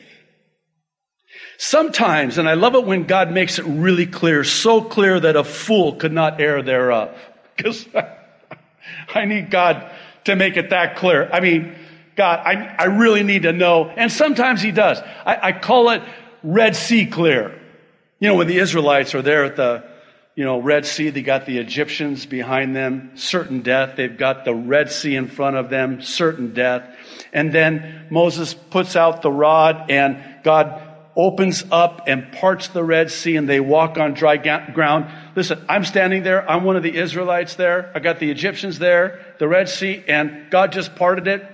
Sometimes, 1.58 2.38
and 2.38 2.48
I 2.48 2.54
love 2.54 2.76
it 2.76 2.86
when 2.86 3.04
God 3.04 3.32
makes 3.32 3.60
it 3.60 3.66
really 3.66 4.06
clear, 4.06 4.44
so 4.44 4.82
clear 4.82 5.20
that 5.20 5.36
a 5.36 5.44
fool 5.44 5.96
could 5.96 6.14
not 6.14 6.40
err 6.42 6.62
thereof. 6.62 7.10
Because 7.58 7.88
I 9.16 9.26
need 9.26 9.50
God 9.50 9.90
to 10.26 10.36
make 10.36 10.58
it 10.58 10.70
that 10.70 10.98
clear. 10.98 11.28
I 11.34 11.40
mean, 11.40 11.74
God, 12.18 12.40
I, 12.44 12.76
I 12.80 12.86
really 12.86 13.22
need 13.22 13.44
to 13.44 13.54
know. 13.54 13.88
And 13.90 14.12
sometimes 14.12 14.62
he 14.62 14.72
does. 14.72 15.00
I, 15.24 15.50
I 15.50 15.52
call 15.52 15.92
it 15.92 16.02
Red 16.44 16.76
Sea 16.76 17.06
clear. 17.06 17.62
You 18.20 18.30
know, 18.30 18.36
when 18.36 18.48
the 18.48 18.58
Israelites 18.58 19.14
are 19.14 19.22
there 19.22 19.46
at 19.46 19.56
the, 19.56 19.88
you 20.36 20.44
know, 20.44 20.60
Red 20.60 20.88
Sea, 20.88 21.12
they 21.12 21.22
got 21.22 21.46
the 21.46 21.60
Egyptians 21.60 22.26
behind 22.26 22.76
them, 22.76 23.12
certain 23.14 23.62
death. 23.62 23.96
They've 23.96 24.18
got 24.18 24.46
the 24.46 24.56
Red 24.56 24.92
Sea 24.92 25.16
in 25.16 25.28
front 25.28 25.58
of 25.58 25.70
them, 25.70 26.02
certain 26.02 26.56
death. 26.56 26.90
And 27.32 27.54
then 27.54 28.08
Moses 28.10 28.56
puts 28.56 28.96
out 28.96 29.22
the 29.22 29.32
rod 29.32 29.92
and 29.92 30.24
God 30.44 30.82
opens 31.16 31.64
up 31.72 32.04
and 32.08 32.32
parts 32.32 32.70
the 32.70 32.84
Red 32.84 33.12
Sea 33.12 33.36
and 33.36 33.48
they 33.48 33.60
walk 33.60 34.00
on 34.00 34.16
dry 34.16 34.38
ga- 34.38 34.72
ground. 34.74 35.06
Listen, 35.36 35.64
I'm 35.70 35.86
standing 35.86 36.24
there. 36.24 36.50
I'm 36.50 36.64
one 36.64 36.78
of 36.78 36.84
the 36.84 36.96
Israelites 36.96 37.56
there. 37.56 37.92
I 37.94 38.00
got 38.00 38.20
the 38.20 38.32
Egyptians 38.32 38.80
there, 38.80 39.24
the 39.38 39.48
Red 39.48 39.70
Sea, 39.70 40.04
and 40.08 40.50
God 40.50 40.72
just 40.72 40.96
parted 40.96 41.28
it. 41.28 41.46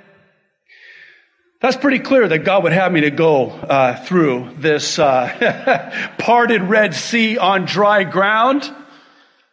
That's 1.63 1.78
pretty 1.78 1.99
clear 1.99 2.28
that 2.28 2.39
God 2.39 2.63
would 2.63 2.73
have 2.73 2.91
me 2.91 2.99
to 3.02 3.10
go 3.10 3.49
uh, 3.49 3.95
through 3.95 4.49
this 4.58 4.99
uh, 4.99 6.12
parted 6.17 6.62
Red 6.62 6.93
Sea 6.93 7.38
on 7.38 7.63
dry 7.63 8.04
ground. 8.04 8.69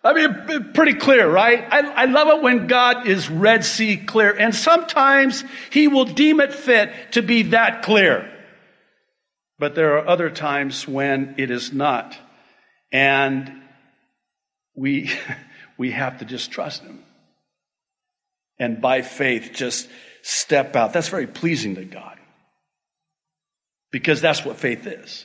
I 0.03 0.15
mean, 0.15 0.73
pretty 0.75 0.95
clear, 0.95 1.31
right? 1.31 1.65
I, 1.71 2.03
I 2.03 2.05
love 2.07 2.27
it 2.27 2.43
when 2.43 2.67
God 2.67 3.07
is 3.07 3.31
Red 3.31 3.65
Sea 3.65 3.97
clear, 3.97 4.33
and 4.37 4.53
sometimes 4.53 5.45
He 5.71 5.87
will 5.87 6.05
deem 6.05 6.41
it 6.41 6.53
fit 6.53 6.91
to 7.13 7.23
be 7.23 7.43
that 7.43 7.83
clear. 7.83 8.29
But 9.61 9.77
there 9.77 9.97
are 9.97 10.09
other 10.09 10.31
times 10.31 10.89
when 10.89 11.37
it 11.39 11.53
is 11.53 11.73
not. 11.73 12.19
And 12.91 13.53
we, 14.75 15.13
we 15.79 15.93
have 15.93 16.19
to 16.19 16.25
just 16.25 16.51
trust 16.51 16.83
Him. 16.83 17.05
And 18.59 18.81
by 18.81 19.03
faith, 19.03 19.53
just 19.55 19.89
step 20.23 20.77
out. 20.77 20.93
That's 20.93 21.09
very 21.09 21.27
pleasing 21.27 21.77
to 21.77 21.85
God. 21.85 22.19
Because 23.91 24.21
that's 24.21 24.45
what 24.45 24.57
faith 24.57 24.87
is. 24.87 25.25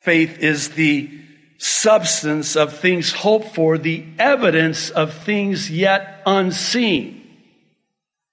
Faith 0.00 0.38
is 0.38 0.70
the 0.70 1.10
substance 1.58 2.56
of 2.56 2.78
things 2.78 3.12
hoped 3.12 3.54
for, 3.54 3.78
the 3.78 4.04
evidence 4.18 4.90
of 4.90 5.12
things 5.12 5.70
yet 5.70 6.22
unseen. 6.24 7.14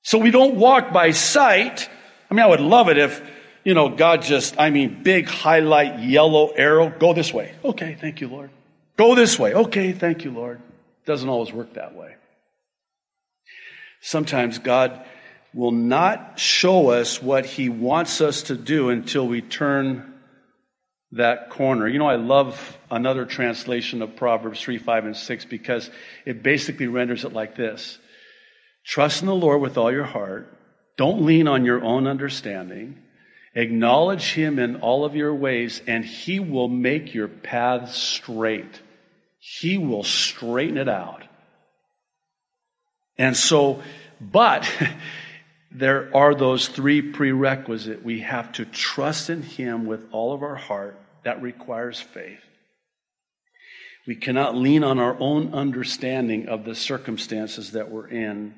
So 0.03 0.19
we 0.19 0.31
don't 0.31 0.55
walk 0.55 0.93
by 0.93 1.11
sight. 1.11 1.89
I 2.29 2.33
mean, 2.33 2.43
I 2.43 2.47
would 2.47 2.59
love 2.59 2.89
it 2.89 2.97
if, 2.97 3.21
you 3.63 3.73
know, 3.73 3.89
God 3.89 4.21
just, 4.21 4.59
I 4.59 4.69
mean, 4.69 5.01
big 5.01 5.27
highlight 5.27 5.99
yellow 5.99 6.49
arrow, 6.49 6.89
go 6.89 7.13
this 7.13 7.33
way. 7.33 7.55
Okay, 7.63 7.97
thank 7.99 8.21
you, 8.21 8.27
Lord. 8.27 8.51
Go 8.97 9.15
this 9.15 9.39
way. 9.39 9.53
Okay, 9.53 9.91
thank 9.91 10.23
you, 10.23 10.31
Lord. 10.31 10.61
Doesn't 11.05 11.27
always 11.27 11.51
work 11.51 11.73
that 11.73 11.95
way. 11.95 12.15
Sometimes 14.05 14.59
God 14.59 15.03
will 15.51 15.71
not 15.71 16.39
show 16.39 16.89
us 16.89 17.23
what 17.23 17.43
he 17.43 17.69
wants 17.69 18.21
us 18.21 18.43
to 18.43 18.55
do 18.55 18.89
until 18.89 19.27
we 19.27 19.41
turn 19.41 20.13
that 21.13 21.49
corner. 21.49 21.87
You 21.87 21.97
know, 21.97 22.07
I 22.07 22.17
love 22.17 22.77
another 22.91 23.25
translation 23.25 24.03
of 24.03 24.15
Proverbs 24.15 24.61
3, 24.61 24.77
5, 24.77 25.05
and 25.05 25.17
6 25.17 25.45
because 25.45 25.89
it 26.23 26.43
basically 26.43 26.85
renders 26.85 27.25
it 27.25 27.33
like 27.33 27.55
this 27.55 27.97
Trust 28.85 29.23
in 29.23 29.27
the 29.27 29.33
Lord 29.33 29.59
with 29.59 29.75
all 29.75 29.91
your 29.91 30.03
heart. 30.03 30.55
Don't 30.97 31.25
lean 31.25 31.47
on 31.47 31.65
your 31.65 31.83
own 31.83 32.05
understanding. 32.05 33.01
Acknowledge 33.55 34.33
him 34.33 34.59
in 34.59 34.75
all 34.81 35.03
of 35.03 35.15
your 35.15 35.33
ways, 35.33 35.81
and 35.87 36.05
he 36.05 36.39
will 36.39 36.67
make 36.67 37.15
your 37.15 37.27
paths 37.27 37.95
straight. 37.97 38.81
He 39.39 39.79
will 39.79 40.03
straighten 40.03 40.77
it 40.77 40.89
out. 40.89 41.23
And 43.17 43.35
so, 43.35 43.81
but 44.19 44.69
there 45.71 46.15
are 46.15 46.35
those 46.35 46.67
three 46.67 47.01
prerequisites. 47.01 48.03
We 48.03 48.21
have 48.21 48.51
to 48.53 48.65
trust 48.65 49.29
in 49.29 49.41
Him 49.41 49.85
with 49.85 50.07
all 50.11 50.33
of 50.33 50.43
our 50.43 50.55
heart. 50.55 50.99
That 51.23 51.41
requires 51.41 51.99
faith. 51.99 52.39
We 54.07 54.15
cannot 54.15 54.55
lean 54.55 54.83
on 54.83 54.99
our 54.99 55.17
own 55.19 55.53
understanding 55.53 56.47
of 56.47 56.63
the 56.63 56.75
circumstances 56.75 57.71
that 57.71 57.89
we're 57.89 58.07
in. 58.07 58.53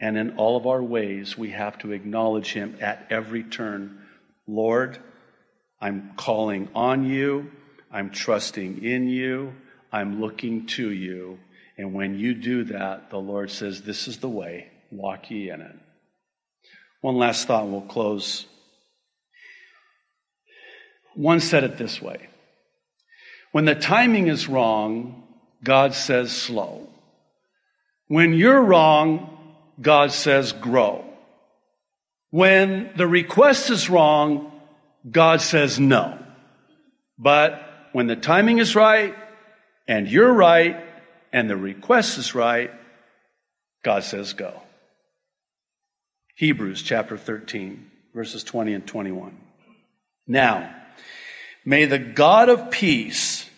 And 0.00 0.16
in 0.16 0.36
all 0.36 0.56
of 0.56 0.66
our 0.66 0.82
ways, 0.82 1.36
we 1.36 1.50
have 1.50 1.78
to 1.78 1.90
acknowledge 1.90 2.52
Him 2.52 2.76
at 2.80 3.08
every 3.10 3.42
turn. 3.42 4.00
Lord, 4.46 4.98
I'm 5.80 6.12
calling 6.16 6.68
on 6.74 7.04
you. 7.04 7.50
I'm 7.90 8.10
trusting 8.10 8.84
in 8.84 9.08
you. 9.08 9.54
I'm 9.90 10.20
looking 10.20 10.66
to 10.66 10.90
you. 10.90 11.40
And 11.78 11.94
when 11.94 12.18
you 12.18 12.34
do 12.34 12.64
that, 12.64 13.08
the 13.08 13.18
Lord 13.18 13.52
says, 13.52 13.82
This 13.82 14.08
is 14.08 14.18
the 14.18 14.28
way. 14.28 14.68
Walk 14.90 15.30
ye 15.30 15.50
in 15.50 15.60
it. 15.60 15.76
One 17.00 17.16
last 17.16 17.46
thought, 17.46 17.62
and 17.62 17.72
we'll 17.72 17.82
close. 17.82 18.46
One 21.14 21.40
said 21.40 21.64
it 21.64 21.78
this 21.78 22.02
way 22.02 22.28
When 23.52 23.64
the 23.64 23.76
timing 23.76 24.26
is 24.26 24.48
wrong, 24.48 25.22
God 25.62 25.94
says 25.94 26.32
slow. 26.32 26.88
When 28.08 28.34
you're 28.34 28.62
wrong, 28.62 29.54
God 29.80 30.10
says 30.10 30.52
grow. 30.52 31.04
When 32.30 32.90
the 32.96 33.06
request 33.06 33.70
is 33.70 33.88
wrong, 33.88 34.52
God 35.08 35.40
says 35.40 35.78
no. 35.78 36.18
But 37.18 37.62
when 37.92 38.06
the 38.06 38.16
timing 38.16 38.58
is 38.58 38.74
right, 38.74 39.14
and 39.86 40.08
you're 40.08 40.32
right, 40.32 40.76
and 41.32 41.48
the 41.48 41.56
request 41.56 42.18
is 42.18 42.34
right, 42.34 42.70
God 43.82 44.04
says 44.04 44.32
go. 44.32 44.62
Hebrews 46.36 46.82
chapter 46.82 47.16
13, 47.16 47.90
verses 48.14 48.44
20 48.44 48.74
and 48.74 48.86
21. 48.86 49.36
Now, 50.26 50.74
may 51.64 51.84
the 51.84 51.98
God 51.98 52.48
of 52.48 52.70
peace, 52.70 53.48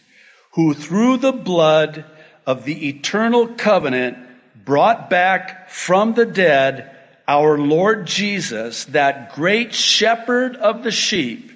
who 0.52 0.74
through 0.74 1.18
the 1.18 1.33
blood 1.33 2.04
of 2.46 2.64
the 2.64 2.88
eternal 2.88 3.48
covenant 3.48 4.18
brought 4.64 5.11
back 5.11 5.70
from 5.70 6.14
the 6.14 6.26
dead 6.26 6.96
our 7.28 7.59
Lord 7.59 8.06
Jesus, 8.06 8.87
that 8.87 9.35
great 9.35 9.72
shepherd 9.72 10.56
of 10.56 10.83
the 10.83 10.90
sheep, 10.90 11.52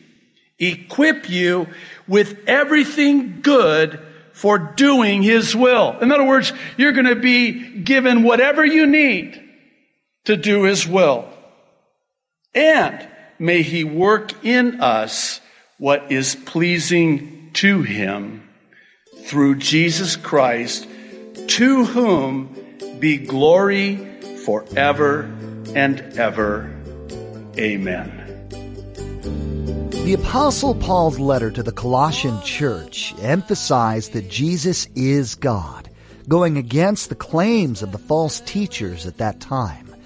equip 0.59 1.29
you 1.29 1.67
with 2.07 2.39
everything 2.47 3.41
good 3.41 4.01
for 4.35 4.59
doing 4.59 5.23
his 5.23 5.57
will. 5.57 5.99
In 6.01 6.13
other 6.13 6.25
words, 6.25 6.53
you're 6.77 6.93
going 6.93 7.07
to 7.07 7.15
be 7.15 7.81
given 7.81 8.25
whatever 8.25 8.65
you 8.65 8.87
need 8.87 9.41
to 10.25 10.37
do 10.37 10.65
His 10.65 10.87
will. 10.87 11.29
And 12.55 13.09
may 13.39 13.63
He 13.63 13.85
work 13.85 14.45
in 14.45 14.81
us 14.81 15.41
what 15.79 16.11
is 16.11 16.35
pleasing 16.35 17.51
to 17.55 17.83
Him 17.83 18.49
through 19.25 19.57
Jesus 19.57 20.17
Christ, 20.17 20.87
to 21.47 21.85
whom 21.85 22.55
be 22.99 23.19
glory 23.19 23.97
forever 24.45 25.23
and 25.75 26.01
ever. 26.19 26.71
Amen. 27.57 28.24
The 30.05 30.13
Apostle 30.13 30.75
Paul's 30.75 31.19
letter 31.19 31.51
to 31.51 31.63
the 31.63 31.73
Colossian 31.73 32.39
church 32.43 33.15
emphasized 33.23 34.13
that 34.13 34.29
Jesus 34.29 34.87
is 34.95 35.35
God, 35.35 35.89
going 36.29 36.59
against 36.59 37.09
the 37.09 37.15
claims 37.15 37.83
of 37.83 37.91
the 37.91 37.97
false 37.97 38.41
teachers 38.41 39.07
at 39.07 39.17
that 39.17 39.41
time. 39.41 39.97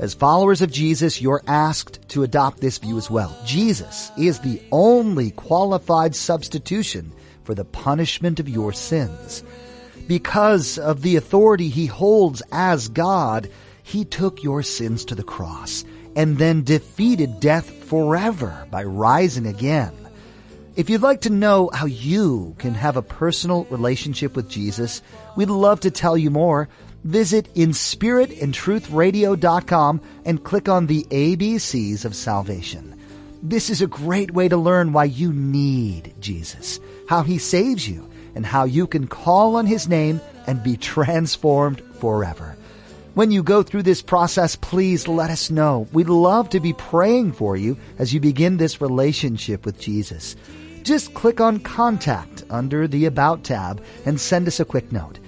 As 0.00 0.14
followers 0.14 0.62
of 0.62 0.72
Jesus, 0.72 1.22
you're 1.22 1.44
asked 1.46 2.00
to 2.08 2.24
adopt 2.24 2.60
this 2.60 2.78
view 2.78 2.98
as 2.98 3.08
well. 3.08 3.38
Jesus 3.44 4.10
is 4.18 4.40
the 4.40 4.60
only 4.72 5.30
qualified 5.30 6.16
substitution 6.16 7.12
for 7.44 7.54
the 7.54 7.64
punishment 7.64 8.40
of 8.40 8.48
your 8.48 8.72
sins. 8.72 9.44
Because 10.08 10.76
of 10.76 11.02
the 11.02 11.14
authority 11.14 11.68
he 11.68 11.86
holds 11.86 12.42
as 12.50 12.88
God, 12.88 13.48
he 13.86 14.04
took 14.04 14.42
your 14.42 14.62
sins 14.64 15.04
to 15.04 15.14
the 15.14 15.22
cross 15.22 15.84
and 16.16 16.38
then 16.38 16.64
defeated 16.64 17.38
death 17.38 17.70
forever 17.84 18.66
by 18.68 18.82
rising 18.82 19.46
again. 19.46 19.92
If 20.74 20.90
you'd 20.90 21.02
like 21.02 21.20
to 21.20 21.30
know 21.30 21.70
how 21.72 21.86
you 21.86 22.56
can 22.58 22.74
have 22.74 22.96
a 22.96 23.02
personal 23.02 23.62
relationship 23.66 24.34
with 24.34 24.50
Jesus, 24.50 25.02
we'd 25.36 25.50
love 25.50 25.78
to 25.80 25.92
tell 25.92 26.18
you 26.18 26.32
more 26.32 26.68
visit 27.04 27.48
inspiritandtruthradio.com 27.54 30.00
and 30.24 30.42
click 30.42 30.68
on 30.68 30.88
the 30.88 31.04
ABCs 31.04 32.04
of 32.04 32.16
salvation. 32.16 33.00
This 33.40 33.70
is 33.70 33.82
a 33.82 33.86
great 33.86 34.32
way 34.32 34.48
to 34.48 34.56
learn 34.56 34.92
why 34.92 35.04
you 35.04 35.32
need 35.32 36.12
Jesus, 36.18 36.80
how 37.08 37.22
he 37.22 37.38
saves 37.38 37.88
you, 37.88 38.10
and 38.34 38.44
how 38.44 38.64
you 38.64 38.88
can 38.88 39.06
call 39.06 39.54
on 39.54 39.66
his 39.66 39.86
name 39.86 40.20
and 40.48 40.60
be 40.60 40.76
transformed 40.76 41.80
forever. 42.00 42.56
When 43.16 43.30
you 43.30 43.42
go 43.42 43.62
through 43.62 43.84
this 43.84 44.02
process, 44.02 44.56
please 44.56 45.08
let 45.08 45.30
us 45.30 45.50
know. 45.50 45.88
We'd 45.90 46.10
love 46.10 46.50
to 46.50 46.60
be 46.60 46.74
praying 46.74 47.32
for 47.32 47.56
you 47.56 47.78
as 47.98 48.12
you 48.12 48.20
begin 48.20 48.58
this 48.58 48.82
relationship 48.82 49.64
with 49.64 49.80
Jesus. 49.80 50.36
Just 50.82 51.14
click 51.14 51.40
on 51.40 51.60
Contact 51.60 52.44
under 52.50 52.86
the 52.86 53.06
About 53.06 53.42
tab 53.42 53.82
and 54.04 54.20
send 54.20 54.46
us 54.48 54.60
a 54.60 54.66
quick 54.66 54.92
note. 54.92 55.18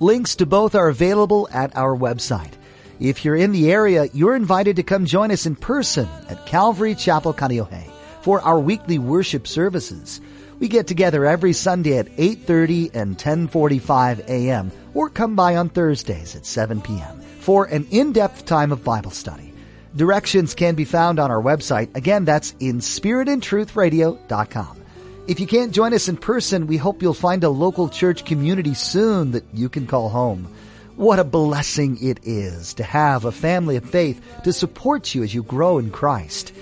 Links 0.00 0.36
to 0.36 0.46
both 0.46 0.74
are 0.74 0.88
available 0.88 1.46
at 1.52 1.76
our 1.76 1.94
website. 1.94 2.54
If 2.98 3.26
you're 3.26 3.36
in 3.36 3.52
the 3.52 3.70
area, 3.70 4.08
you're 4.14 4.34
invited 4.34 4.76
to 4.76 4.82
come 4.82 5.04
join 5.04 5.30
us 5.30 5.44
in 5.44 5.54
person 5.54 6.08
at 6.30 6.46
Calvary 6.46 6.94
Chapel, 6.94 7.34
Kaneohe 7.34 7.90
for 8.22 8.40
our 8.40 8.58
weekly 8.58 8.98
worship 8.98 9.46
services. 9.46 10.18
We 10.60 10.68
get 10.68 10.86
together 10.86 11.26
every 11.26 11.52
Sunday 11.52 11.98
at 11.98 12.06
8.30 12.16 12.94
and 12.94 13.18
10.45 13.18 14.20
a.m. 14.28 14.72
or 14.94 15.10
come 15.10 15.36
by 15.36 15.56
on 15.56 15.68
Thursdays 15.68 16.34
at 16.34 16.46
7 16.46 16.80
p.m. 16.80 17.20
for 17.44 17.66
an 17.66 17.86
in-depth 17.90 18.46
time 18.46 18.72
of 18.72 18.82
Bible 18.82 19.10
study. 19.10 19.52
Directions 19.94 20.54
can 20.54 20.74
be 20.74 20.86
found 20.86 21.20
on 21.20 21.30
our 21.30 21.42
website. 21.42 21.94
Again, 21.94 22.24
that's 22.24 22.54
in 22.58 22.78
spiritandtruthradio.com. 22.78 24.82
If 25.28 25.40
you 25.40 25.46
can't 25.46 25.72
join 25.72 25.92
us 25.92 26.08
in 26.08 26.16
person, 26.16 26.66
we 26.66 26.78
hope 26.78 27.02
you'll 27.02 27.12
find 27.12 27.44
a 27.44 27.50
local 27.50 27.90
church 27.90 28.24
community 28.24 28.72
soon 28.72 29.32
that 29.32 29.44
you 29.52 29.68
can 29.68 29.86
call 29.86 30.08
home. 30.08 30.48
What 30.96 31.18
a 31.18 31.24
blessing 31.24 31.98
it 32.00 32.20
is 32.24 32.72
to 32.74 32.82
have 32.82 33.26
a 33.26 33.32
family 33.32 33.76
of 33.76 33.84
faith 33.84 34.22
to 34.44 34.52
support 34.52 35.14
you 35.14 35.22
as 35.22 35.34
you 35.34 35.42
grow 35.42 35.78
in 35.78 35.90
Christ. 35.90 36.52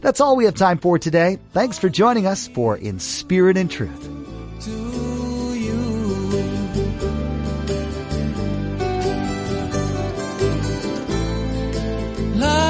That's 0.00 0.20
all 0.20 0.36
we 0.36 0.44
have 0.44 0.54
time 0.54 0.78
for 0.78 1.00
today. 1.00 1.40
Thanks 1.52 1.78
for 1.78 1.88
joining 1.88 2.26
us 2.26 2.46
for 2.46 2.76
In 2.76 3.00
Spirit 3.00 3.56
and 3.56 3.68
Truth. 3.68 4.17
love. 12.38 12.67